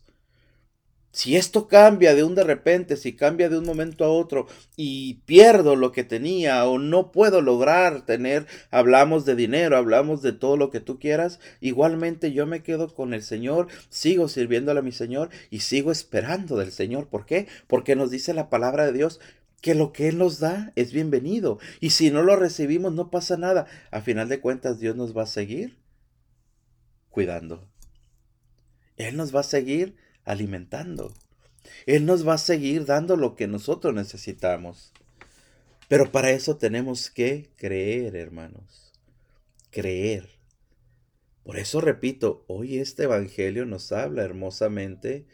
Si 1.19 1.35
esto 1.35 1.67
cambia 1.67 2.15
de 2.15 2.23
un 2.23 2.33
de 2.33 2.45
repente, 2.45 2.95
si 2.95 3.11
cambia 3.11 3.49
de 3.49 3.57
un 3.57 3.65
momento 3.65 4.05
a 4.05 4.09
otro 4.09 4.47
y 4.77 5.15
pierdo 5.25 5.75
lo 5.75 5.91
que 5.91 6.05
tenía 6.05 6.65
o 6.65 6.79
no 6.79 7.11
puedo 7.11 7.41
lograr 7.41 8.05
tener, 8.05 8.47
hablamos 8.71 9.25
de 9.25 9.35
dinero, 9.35 9.75
hablamos 9.75 10.21
de 10.21 10.31
todo 10.31 10.55
lo 10.55 10.69
que 10.69 10.79
tú 10.79 10.97
quieras, 10.97 11.41
igualmente 11.59 12.31
yo 12.31 12.45
me 12.45 12.63
quedo 12.63 12.95
con 12.95 13.13
el 13.13 13.21
Señor, 13.21 13.67
sigo 13.89 14.29
sirviéndole 14.29 14.79
a 14.79 14.81
mi 14.81 14.93
Señor 14.93 15.29
y 15.49 15.59
sigo 15.59 15.91
esperando 15.91 16.55
del 16.55 16.71
Señor. 16.71 17.09
¿Por 17.09 17.25
qué? 17.25 17.47
Porque 17.67 17.97
nos 17.97 18.11
dice 18.11 18.33
la 18.33 18.49
palabra 18.49 18.85
de 18.85 18.93
Dios 18.93 19.19
que 19.59 19.75
lo 19.75 19.91
que 19.91 20.07
Él 20.07 20.19
nos 20.19 20.39
da 20.39 20.71
es 20.77 20.93
bienvenido. 20.93 21.59
Y 21.81 21.89
si 21.89 22.11
no 22.11 22.23
lo 22.23 22.38
recibimos, 22.38 22.93
no 22.93 23.11
pasa 23.11 23.35
nada. 23.35 23.67
A 23.91 23.99
final 23.99 24.29
de 24.29 24.39
cuentas, 24.39 24.79
Dios 24.79 24.95
nos 24.95 25.17
va 25.17 25.23
a 25.23 25.25
seguir 25.25 25.79
cuidando. 27.09 27.67
Él 28.95 29.17
nos 29.17 29.35
va 29.35 29.41
a 29.41 29.43
seguir 29.43 29.97
alimentando. 30.29 31.12
Él 31.88 32.05
nos 32.05 32.27
va 32.27 32.36
a 32.36 32.38
seguir 32.38 32.86
dando 32.86 33.17
lo 33.17 33.36
que 33.36 33.48
nosotros 33.48 33.95
necesitamos. 33.95 34.93
Pero 35.88 36.12
para 36.12 36.29
eso 36.29 36.57
tenemos 36.57 37.09
que 37.09 37.50
creer, 37.55 38.15
hermanos. 38.15 38.93
Creer. 39.71 40.29
Por 41.43 41.57
eso 41.57 41.81
repito, 41.81 42.45
hoy 42.48 42.77
este 42.77 43.03
Evangelio 43.03 43.65
nos 43.65 43.91
habla 43.91 44.24
hermosamente 44.24 45.25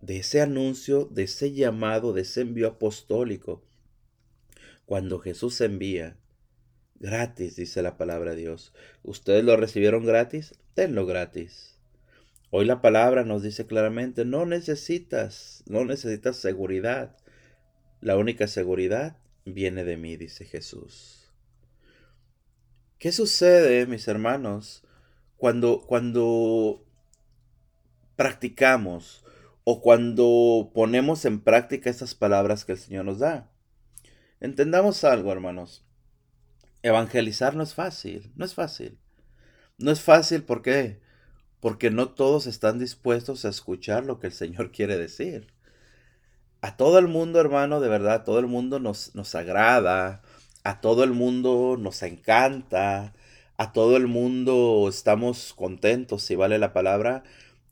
de 0.00 0.16
ese 0.16 0.40
anuncio, 0.40 1.04
de 1.04 1.24
ese 1.24 1.52
llamado, 1.52 2.14
de 2.14 2.22
ese 2.22 2.40
envío 2.40 2.68
apostólico. 2.68 3.62
Cuando 4.86 5.18
Jesús 5.18 5.60
envía, 5.60 6.16
gratis, 6.94 7.56
dice 7.56 7.82
la 7.82 7.98
palabra 7.98 8.30
de 8.30 8.38
Dios. 8.38 8.72
¿Ustedes 9.02 9.44
lo 9.44 9.54
recibieron 9.58 10.06
gratis? 10.06 10.54
Tenlo 10.72 11.04
gratis. 11.04 11.73
Hoy 12.56 12.66
la 12.66 12.80
palabra 12.80 13.24
nos 13.24 13.42
dice 13.42 13.66
claramente, 13.66 14.24
no 14.24 14.46
necesitas, 14.46 15.64
no 15.66 15.84
necesitas 15.84 16.36
seguridad. 16.36 17.16
La 18.00 18.16
única 18.16 18.46
seguridad 18.46 19.16
viene 19.44 19.82
de 19.82 19.96
mí, 19.96 20.16
dice 20.16 20.44
Jesús. 20.44 21.32
¿Qué 23.00 23.10
sucede, 23.10 23.86
mis 23.86 24.06
hermanos, 24.06 24.84
cuando, 25.36 25.80
cuando 25.84 26.86
practicamos 28.14 29.24
o 29.64 29.80
cuando 29.80 30.70
ponemos 30.72 31.24
en 31.24 31.40
práctica 31.40 31.90
estas 31.90 32.14
palabras 32.14 32.64
que 32.64 32.70
el 32.70 32.78
Señor 32.78 33.04
nos 33.04 33.18
da. 33.18 33.50
Entendamos 34.38 35.02
algo, 35.02 35.32
hermanos. 35.32 35.84
Evangelizar 36.82 37.56
no 37.56 37.64
es 37.64 37.74
fácil, 37.74 38.30
no 38.36 38.44
es 38.44 38.54
fácil. 38.54 39.00
No 39.76 39.90
es 39.90 40.00
fácil, 40.00 40.44
¿por 40.44 40.62
qué? 40.62 41.02
Porque 41.64 41.90
no 41.90 42.10
todos 42.10 42.46
están 42.46 42.78
dispuestos 42.78 43.46
a 43.46 43.48
escuchar 43.48 44.04
lo 44.04 44.20
que 44.20 44.26
el 44.26 44.34
Señor 44.34 44.70
quiere 44.70 44.98
decir. 44.98 45.46
A 46.60 46.76
todo 46.76 46.98
el 46.98 47.08
mundo, 47.08 47.40
hermano, 47.40 47.80
de 47.80 47.88
verdad, 47.88 48.22
todo 48.22 48.38
el 48.38 48.46
mundo 48.46 48.80
nos, 48.80 49.14
nos 49.14 49.34
agrada, 49.34 50.20
a 50.62 50.82
todo 50.82 51.04
el 51.04 51.12
mundo 51.12 51.78
nos 51.80 52.02
encanta, 52.02 53.14
a 53.56 53.72
todo 53.72 53.96
el 53.96 54.08
mundo 54.08 54.84
estamos 54.90 55.54
contentos, 55.54 56.22
si 56.22 56.34
vale 56.34 56.58
la 56.58 56.74
palabra, 56.74 57.22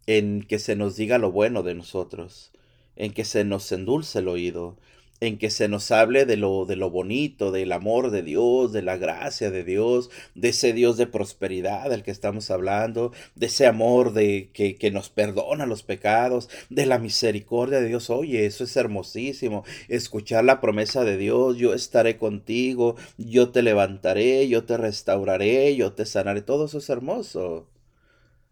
en 0.07 0.41
que 0.41 0.59
se 0.59 0.75
nos 0.75 0.97
diga 0.97 1.19
lo 1.19 1.31
bueno 1.31 1.63
de 1.63 1.75
nosotros, 1.75 2.51
en 2.97 3.13
que 3.13 3.27
se 3.27 3.45
nos 3.45 3.71
endulce 3.73 4.21
el 4.21 4.29
oído, 4.29 4.79
en 5.23 5.39
que 5.39 5.51
se 5.51 5.69
nos 5.69 5.93
hable 5.93 6.27
de 6.27 6.37
lo, 6.37 6.65
de 6.65 6.75
lo 6.75 6.91
bonito, 6.91 7.53
del 7.53 7.71
amor 7.71 8.11
de 8.11 8.25
Dios, 8.25 8.73
de 8.73 8.83
la 8.83 8.97
gracia 8.97 9.53
de 9.53 9.63
Dios, 9.63 10.11
de 10.35 10.49
ese 10.49 10.73
Dios 10.73 10.97
de 10.97 11.07
prosperidad 11.07 11.91
del 11.91 12.03
que 12.03 12.11
estamos 12.11 12.51
hablando, 12.51 13.13
de 13.37 13.47
ese 13.47 13.69
amor 13.69 14.15
de 14.15 14.51
que, 14.53 14.75
que 14.75 14.91
nos 14.91 15.11
perdona 15.11 15.65
los 15.65 15.85
pecados, 15.85 16.49
de 16.71 16.87
la 16.87 16.99
misericordia 16.99 17.81
de 17.81 17.87
Dios. 17.87 18.11
Oye, 18.11 18.47
eso 18.47 18.65
es 18.65 18.77
hermosísimo. 18.77 19.63
Escuchar 19.87 20.45
la 20.45 20.61
promesa 20.61 21.05
de 21.05 21.17
Dios, 21.17 21.57
yo 21.57 21.73
estaré 21.73 22.17
contigo, 22.17 22.97
yo 23.17 23.51
te 23.51 23.63
levantaré, 23.63 24.49
yo 24.49 24.65
te 24.65 24.77
restauraré, 24.77 25.77
yo 25.77 25.93
te 25.93 26.05
sanaré. 26.05 26.43
Todo 26.43 26.65
eso 26.65 26.79
es 26.79 26.91
hermoso. 26.91 27.69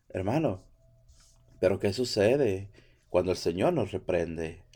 Hermano, 0.08 0.62
pero 1.58 1.80
¿qué 1.80 1.92
sucede 1.92 2.68
cuando 3.08 3.32
el 3.32 3.38
Señor 3.38 3.72
nos 3.72 3.90
reprende? 3.90 4.69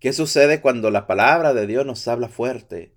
¿Qué 0.00 0.12
sucede 0.12 0.60
cuando 0.60 0.90
la 0.90 1.06
palabra 1.06 1.54
de 1.54 1.66
Dios 1.66 1.84
nos 1.84 2.06
habla 2.06 2.28
fuerte? 2.28 2.92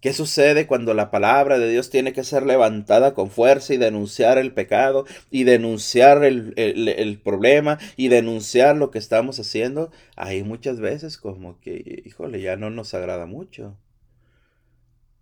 ¿Qué 0.00 0.12
sucede 0.12 0.68
cuando 0.68 0.94
la 0.94 1.10
palabra 1.10 1.58
de 1.58 1.68
Dios 1.68 1.90
tiene 1.90 2.12
que 2.12 2.22
ser 2.22 2.44
levantada 2.44 3.14
con 3.14 3.30
fuerza 3.30 3.74
y 3.74 3.78
denunciar 3.78 4.38
el 4.38 4.52
pecado 4.52 5.06
y 5.30 5.44
denunciar 5.44 6.22
el, 6.22 7.20
problema 7.24 7.78
y 7.96 8.08
denunciar 8.08 8.76
lo 8.76 8.92
que 8.92 8.98
estamos 8.98 9.40
haciendo? 9.40 9.90
Ahí 10.14 10.44
muchas 10.44 10.78
veces 10.78 11.16
como 11.16 11.58
que, 11.58 12.02
híjole, 12.04 12.40
ya 12.40 12.56
no 12.56 12.70
nos 12.70 12.94
agrada 12.94 13.26
mucho. 13.26 13.76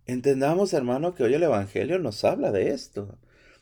Entendamos, 0.05 0.73
hermano, 0.73 1.15
que 1.15 1.23
hoy 1.23 1.33
el 1.33 1.43
Evangelio 1.43 1.97
nos 1.97 2.23
habla 2.23 2.51
de 2.51 2.69
esto. 2.69 3.17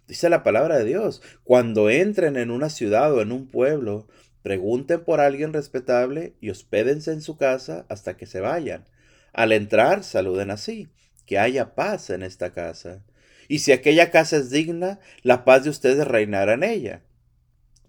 Dice 0.08 0.30
la 0.30 0.44
palabra 0.44 0.78
de 0.78 0.84
Dios, 0.84 1.22
cuando 1.46 1.90
entren 1.90 2.36
en 2.36 2.52
una 2.52 2.70
ciudad 2.70 3.14
o 3.14 3.22
en 3.22 3.32
un 3.32 3.48
pueblo, 3.48 4.08
pregunten 4.44 5.04
por 5.04 5.22
alguien 5.22 5.54
respetable 5.54 6.36
y 6.42 6.50
hospédense 6.50 7.12
en 7.12 7.22
su 7.22 7.38
casa 7.38 7.86
hasta 7.90 8.16
que 8.18 8.26
se 8.26 8.42
vayan. 8.42 8.86
Al 9.32 9.52
entrar, 9.52 10.04
saluden 10.04 10.52
así, 10.52 10.90
que 11.26 11.40
haya 11.40 11.74
paz 11.74 12.10
en 12.10 12.22
esta 12.22 12.52
casa. 12.52 13.02
Y 13.48 13.60
si 13.60 13.72
aquella 13.72 14.12
casa 14.12 14.38
es 14.38 14.50
digna, 14.50 15.00
la 15.24 15.46
paz 15.46 15.64
de 15.64 15.70
ustedes 15.70 16.08
reinará 16.08 16.54
en 16.54 16.64
ella. 16.64 17.02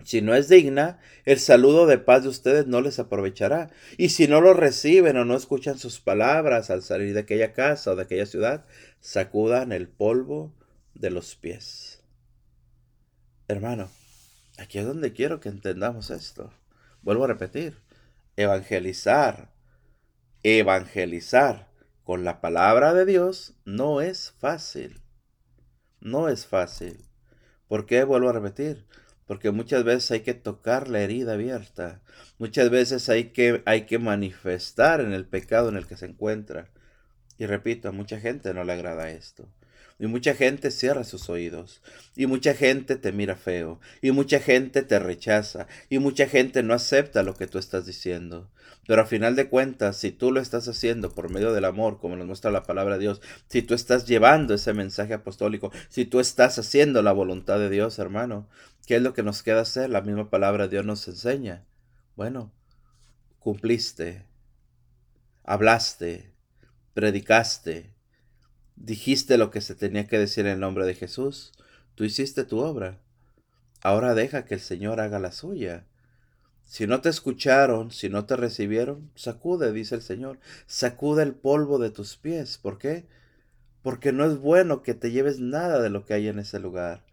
Si 0.04 0.20
no 0.20 0.34
es 0.34 0.48
digna, 0.48 0.98
el 1.24 1.38
saludo 1.38 1.86
de 1.86 1.98
paz 1.98 2.22
de 2.22 2.28
ustedes 2.28 2.66
no 2.66 2.80
les 2.80 2.98
aprovechará. 2.98 3.70
Y 3.96 4.10
si 4.10 4.28
no 4.28 4.40
lo 4.40 4.52
reciben 4.52 5.16
o 5.16 5.24
no 5.24 5.36
escuchan 5.36 5.78
sus 5.78 6.00
palabras 6.00 6.70
al 6.70 6.82
salir 6.82 7.14
de 7.14 7.20
aquella 7.20 7.52
casa 7.52 7.92
o 7.92 7.96
de 7.96 8.02
aquella 8.02 8.26
ciudad, 8.26 8.66
sacudan 9.00 9.72
el 9.72 9.88
polvo 9.88 10.52
de 10.94 11.10
los 11.10 11.36
pies. 11.36 12.02
Hermano, 13.48 13.90
aquí 14.58 14.78
es 14.78 14.86
donde 14.86 15.12
quiero 15.12 15.40
que 15.40 15.48
entendamos 15.48 16.10
esto. 16.10 16.52
Vuelvo 17.02 17.24
a 17.24 17.28
repetir, 17.28 17.80
evangelizar, 18.36 19.52
evangelizar 20.42 21.68
con 22.04 22.24
la 22.24 22.40
palabra 22.40 22.92
de 22.92 23.06
Dios 23.06 23.54
no 23.64 24.00
es 24.00 24.32
fácil. 24.38 25.00
No 26.00 26.28
es 26.28 26.46
fácil. 26.46 27.04
¿Por 27.66 27.86
qué 27.86 28.04
vuelvo 28.04 28.28
a 28.28 28.32
repetir? 28.34 28.86
Porque 29.26 29.50
muchas 29.50 29.84
veces 29.84 30.10
hay 30.10 30.20
que 30.20 30.34
tocar 30.34 30.88
la 30.88 31.00
herida 31.00 31.32
abierta. 31.32 32.02
Muchas 32.38 32.68
veces 32.68 33.08
hay 33.08 33.30
que, 33.30 33.62
hay 33.64 33.86
que 33.86 33.98
manifestar 33.98 35.00
en 35.00 35.14
el 35.14 35.26
pecado 35.26 35.70
en 35.70 35.76
el 35.76 35.86
que 35.86 35.96
se 35.96 36.06
encuentra. 36.06 36.70
Y 37.38 37.46
repito, 37.46 37.88
a 37.88 37.92
mucha 37.92 38.20
gente 38.20 38.52
no 38.52 38.64
le 38.64 38.74
agrada 38.74 39.10
esto. 39.10 39.48
Y 39.98 40.06
mucha 40.06 40.34
gente 40.34 40.70
cierra 40.70 41.04
sus 41.04 41.28
oídos. 41.30 41.80
Y 42.16 42.26
mucha 42.26 42.54
gente 42.54 42.96
te 42.96 43.12
mira 43.12 43.36
feo. 43.36 43.80
Y 44.02 44.10
mucha 44.10 44.40
gente 44.40 44.82
te 44.82 44.98
rechaza. 44.98 45.66
Y 45.88 45.98
mucha 45.98 46.26
gente 46.26 46.62
no 46.62 46.74
acepta 46.74 47.22
lo 47.22 47.34
que 47.34 47.46
tú 47.46 47.58
estás 47.58 47.86
diciendo. 47.86 48.50
Pero 48.86 49.02
a 49.02 49.06
final 49.06 49.36
de 49.36 49.48
cuentas, 49.48 49.96
si 49.96 50.10
tú 50.10 50.30
lo 50.30 50.40
estás 50.40 50.68
haciendo 50.68 51.14
por 51.14 51.30
medio 51.30 51.52
del 51.52 51.64
amor, 51.64 51.98
como 51.98 52.16
nos 52.16 52.26
muestra 52.26 52.50
la 52.50 52.64
palabra 52.64 52.94
de 52.94 53.02
Dios, 53.02 53.22
si 53.48 53.62
tú 53.62 53.74
estás 53.74 54.06
llevando 54.06 54.54
ese 54.54 54.74
mensaje 54.74 55.14
apostólico, 55.14 55.72
si 55.88 56.04
tú 56.04 56.20
estás 56.20 56.58
haciendo 56.58 57.00
la 57.00 57.12
voluntad 57.12 57.58
de 57.58 57.70
Dios, 57.70 57.98
hermano, 57.98 58.48
¿qué 58.86 58.96
es 58.96 59.02
lo 59.02 59.14
que 59.14 59.22
nos 59.22 59.42
queda 59.42 59.62
hacer? 59.62 59.90
La 59.90 60.02
misma 60.02 60.28
palabra 60.28 60.64
de 60.64 60.70
Dios 60.70 60.84
nos 60.84 61.06
enseña. 61.08 61.64
Bueno, 62.16 62.52
cumpliste, 63.38 64.26
hablaste, 65.44 66.34
predicaste, 66.92 67.93
Dijiste 68.76 69.38
lo 69.38 69.50
que 69.50 69.60
se 69.60 69.74
tenía 69.74 70.06
que 70.06 70.18
decir 70.18 70.46
en 70.46 70.52
el 70.52 70.60
nombre 70.60 70.84
de 70.86 70.94
Jesús. 70.94 71.52
Tú 71.94 72.04
hiciste 72.04 72.44
tu 72.44 72.58
obra. 72.58 72.98
Ahora 73.82 74.14
deja 74.14 74.44
que 74.44 74.54
el 74.54 74.60
Señor 74.60 75.00
haga 75.00 75.18
la 75.18 75.32
suya. 75.32 75.86
Si 76.64 76.86
no 76.86 77.00
te 77.00 77.08
escucharon, 77.08 77.90
si 77.90 78.08
no 78.08 78.24
te 78.24 78.36
recibieron, 78.36 79.10
sacude, 79.14 79.72
dice 79.72 79.94
el 79.94 80.02
Señor. 80.02 80.38
Sacude 80.66 81.22
el 81.22 81.34
polvo 81.34 81.78
de 81.78 81.90
tus 81.90 82.16
pies. 82.16 82.58
¿Por 82.58 82.78
qué? 82.78 83.04
Porque 83.82 84.12
no 84.12 84.24
es 84.24 84.38
bueno 84.38 84.82
que 84.82 84.94
te 84.94 85.10
lleves 85.10 85.38
nada 85.38 85.80
de 85.80 85.90
lo 85.90 86.04
que 86.04 86.14
hay 86.14 86.28
en 86.28 86.38
ese 86.38 86.58
lugar. 86.58 87.04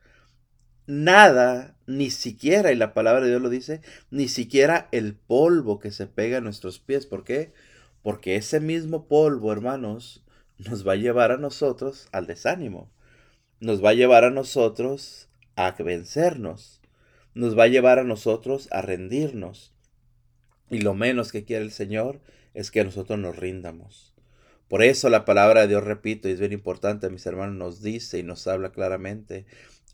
Nada, 0.87 1.75
ni 1.85 2.09
siquiera, 2.09 2.71
y 2.71 2.75
la 2.75 2.93
palabra 2.93 3.21
de 3.21 3.29
Dios 3.29 3.41
lo 3.41 3.49
dice, 3.49 3.81
ni 4.09 4.27
siquiera 4.27 4.87
el 4.91 5.13
polvo 5.13 5.79
que 5.79 5.91
se 5.91 6.07
pega 6.07 6.37
a 6.37 6.41
nuestros 6.41 6.79
pies. 6.79 7.05
¿Por 7.05 7.23
qué? 7.23 7.53
Porque 8.01 8.35
ese 8.35 8.59
mismo 8.59 9.07
polvo, 9.07 9.51
hermanos, 9.51 10.23
nos 10.69 10.87
va 10.87 10.93
a 10.93 10.97
llevar 10.97 11.31
a 11.31 11.37
nosotros 11.37 12.07
al 12.11 12.27
desánimo, 12.27 12.91
nos 13.59 13.83
va 13.83 13.89
a 13.89 13.93
llevar 13.93 14.23
a 14.23 14.29
nosotros 14.29 15.29
a 15.55 15.71
vencernos, 15.71 16.81
nos 17.33 17.57
va 17.57 17.63
a 17.63 17.67
llevar 17.67 17.99
a 17.99 18.03
nosotros 18.03 18.67
a 18.71 18.81
rendirnos. 18.81 19.73
Y 20.69 20.79
lo 20.79 20.93
menos 20.93 21.31
que 21.31 21.45
quiere 21.45 21.63
el 21.63 21.71
Señor 21.71 22.21
es 22.53 22.71
que 22.71 22.83
nosotros 22.83 23.19
nos 23.19 23.35
rindamos. 23.35 24.13
Por 24.67 24.83
eso 24.83 25.09
la 25.09 25.25
palabra 25.25 25.61
de 25.61 25.67
Dios, 25.67 25.83
repito, 25.83 26.29
y 26.29 26.31
es 26.31 26.39
bien 26.39 26.53
importante, 26.53 27.09
mis 27.09 27.25
hermanos, 27.25 27.55
nos 27.55 27.81
dice 27.81 28.19
y 28.19 28.23
nos 28.23 28.47
habla 28.47 28.71
claramente, 28.71 29.45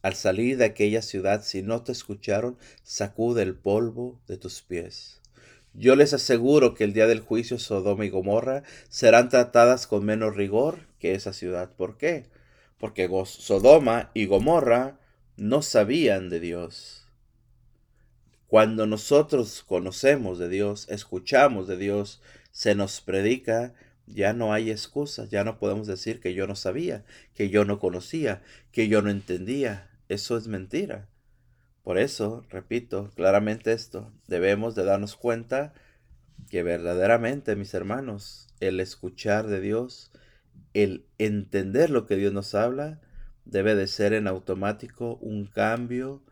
al 0.01 0.13
salir 0.13 0.57
de 0.57 0.65
aquella 0.65 1.01
ciudad, 1.01 1.43
si 1.43 1.63
no 1.63 1.83
te 1.83 1.91
escucharon, 1.91 2.57
sacude 2.83 3.41
el 3.41 3.55
polvo 3.55 4.19
de 4.27 4.37
tus 4.37 4.61
pies. 4.61 5.21
Yo 5.79 5.95
les 5.95 6.11
aseguro 6.11 6.73
que 6.73 6.83
el 6.85 6.93
día 6.93 7.05
del 7.05 7.19
juicio 7.19 7.59
Sodoma 7.59 8.03
y 8.03 8.09
Gomorra 8.09 8.63
serán 8.89 9.29
tratadas 9.29 9.85
con 9.85 10.03
menos 10.03 10.35
rigor 10.35 10.87
que 10.97 11.13
esa 11.13 11.33
ciudad. 11.33 11.71
¿Por 11.75 11.97
qué? 11.97 12.25
Porque 12.79 13.07
Sodoma 13.25 14.09
y 14.15 14.25
Gomorra 14.25 14.99
no 15.35 15.61
sabían 15.61 16.29
de 16.29 16.39
Dios. 16.39 17.05
Cuando 18.47 18.87
nosotros 18.87 19.63
conocemos 19.67 20.39
de 20.39 20.49
Dios, 20.49 20.87
escuchamos 20.89 21.67
de 21.67 21.77
Dios, 21.77 22.23
se 22.51 22.73
nos 22.73 22.99
predica, 22.99 23.75
Ya 24.07 24.33
no 24.33 24.53
hay 24.53 24.71
excusas, 24.71 25.29
ya 25.29 25.43
no 25.43 25.59
podemos 25.59 25.85
decir 25.85 26.19
que 26.21 26.33
yo 26.33 26.47
no 26.47 26.55
sabía, 26.55 27.05
que 27.35 27.49
yo 27.49 27.65
no 27.65 27.77
conocía, 27.77 28.41
que 28.71 28.87
yo 28.87 29.03
no 29.03 29.11
entendía. 29.11 29.91
Eso 30.09 30.37
es 30.37 30.47
mentira. 30.47 31.07
Por 31.87 31.99
eso, 31.99 32.45
repito 32.49 33.11
claramente 33.15 33.71
esto, 33.71 34.11
debemos 34.27 34.75
de 34.75 34.83
darnos 34.83 35.15
cuenta 35.15 35.73
que 36.49 36.61
verdaderamente, 36.61 37.55
mis 37.55 37.73
hermanos, 37.73 38.49
el 38.59 38.81
escuchar 38.81 39.47
de 39.47 39.61
Dios, 39.61 40.11
el 40.73 41.05
entender 41.17 41.89
lo 41.89 42.05
que 42.05 42.17
Dios 42.17 42.33
nos 42.33 42.55
habla, 42.55 42.99
debe 43.45 43.73
de 43.73 43.87
ser 43.87 44.11
en 44.11 44.27
automático 44.27 45.15
un 45.21 45.45
cambio 45.45 46.25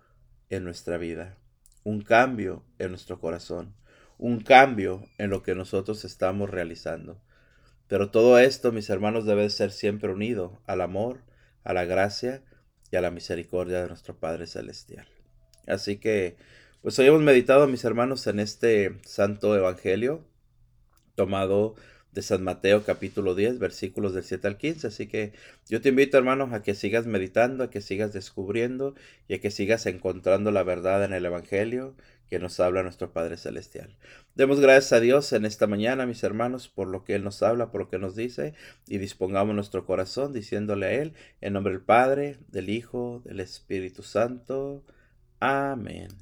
en 0.49 0.65
nuestra 0.65 0.97
vida, 0.97 1.37
un 1.85 2.01
cambio 2.01 2.65
en 2.77 2.89
nuestro 2.89 3.21
corazón, 3.21 3.77
un 4.17 4.41
cambio 4.41 5.05
en 5.17 5.29
lo 5.29 5.41
que 5.41 5.55
nosotros 5.55 6.03
estamos 6.03 6.49
realizando. 6.49 7.21
Pero 7.87 8.11
todo 8.11 8.39
esto, 8.39 8.73
mis 8.73 8.89
hermanos, 8.89 9.25
debe 9.25 9.49
ser 9.49 9.71
siempre 9.71 10.11
unido 10.11 10.61
al 10.67 10.81
amor, 10.81 11.23
a 11.63 11.71
la 11.71 11.85
gracia 11.85 12.43
y 12.91 12.97
a 12.97 13.01
la 13.01 13.09
misericordia 13.09 13.81
de 13.81 13.87
nuestro 13.87 14.19
Padre 14.19 14.47
Celestial. 14.47 15.14
Así 15.67 15.97
que, 15.97 16.37
pues 16.81 16.97
hoy 16.99 17.07
hemos 17.07 17.21
meditado, 17.21 17.67
mis 17.67 17.83
hermanos, 17.83 18.27
en 18.27 18.39
este 18.39 18.97
santo 19.05 19.55
evangelio 19.55 20.23
tomado 21.15 21.75
de 22.15 22.21
San 22.21 22.43
Mateo 22.43 22.83
capítulo 22.83 23.35
10, 23.35 23.59
versículos 23.59 24.13
del 24.13 24.23
7 24.23 24.47
al 24.47 24.57
15. 24.57 24.87
Así 24.87 25.07
que 25.07 25.33
yo 25.67 25.81
te 25.81 25.89
invito, 25.89 26.17
hermanos, 26.17 26.53
a 26.53 26.63
que 26.63 26.73
sigas 26.73 27.05
meditando, 27.05 27.63
a 27.63 27.69
que 27.69 27.81
sigas 27.81 28.13
descubriendo 28.13 28.95
y 29.27 29.35
a 29.35 29.41
que 29.41 29.51
sigas 29.51 29.85
encontrando 29.85 30.51
la 30.51 30.63
verdad 30.63 31.03
en 31.03 31.13
el 31.13 31.25
Evangelio 31.25 31.95
que 32.29 32.39
nos 32.39 32.59
habla 32.59 32.83
nuestro 32.83 33.11
Padre 33.11 33.37
Celestial. 33.37 33.97
Demos 34.33 34.59
gracias 34.59 34.93
a 34.93 34.99
Dios 34.99 35.31
en 35.33 35.45
esta 35.45 35.67
mañana, 35.67 36.05
mis 36.05 36.23
hermanos, 36.23 36.69
por 36.69 36.87
lo 36.87 37.03
que 37.03 37.15
Él 37.15 37.23
nos 37.23 37.43
habla, 37.43 37.69
por 37.69 37.81
lo 37.81 37.89
que 37.89 37.99
nos 37.99 38.15
dice, 38.15 38.53
y 38.87 38.97
dispongamos 38.97 39.53
nuestro 39.53 39.85
corazón 39.85 40.33
diciéndole 40.33 40.85
a 40.85 40.91
Él, 40.93 41.13
en 41.41 41.53
nombre 41.53 41.73
del 41.73 41.83
Padre, 41.83 42.37
del 42.47 42.69
Hijo, 42.69 43.21
del 43.25 43.41
Espíritu 43.41 44.03
Santo. 44.03 44.83
Amen. 45.41 46.17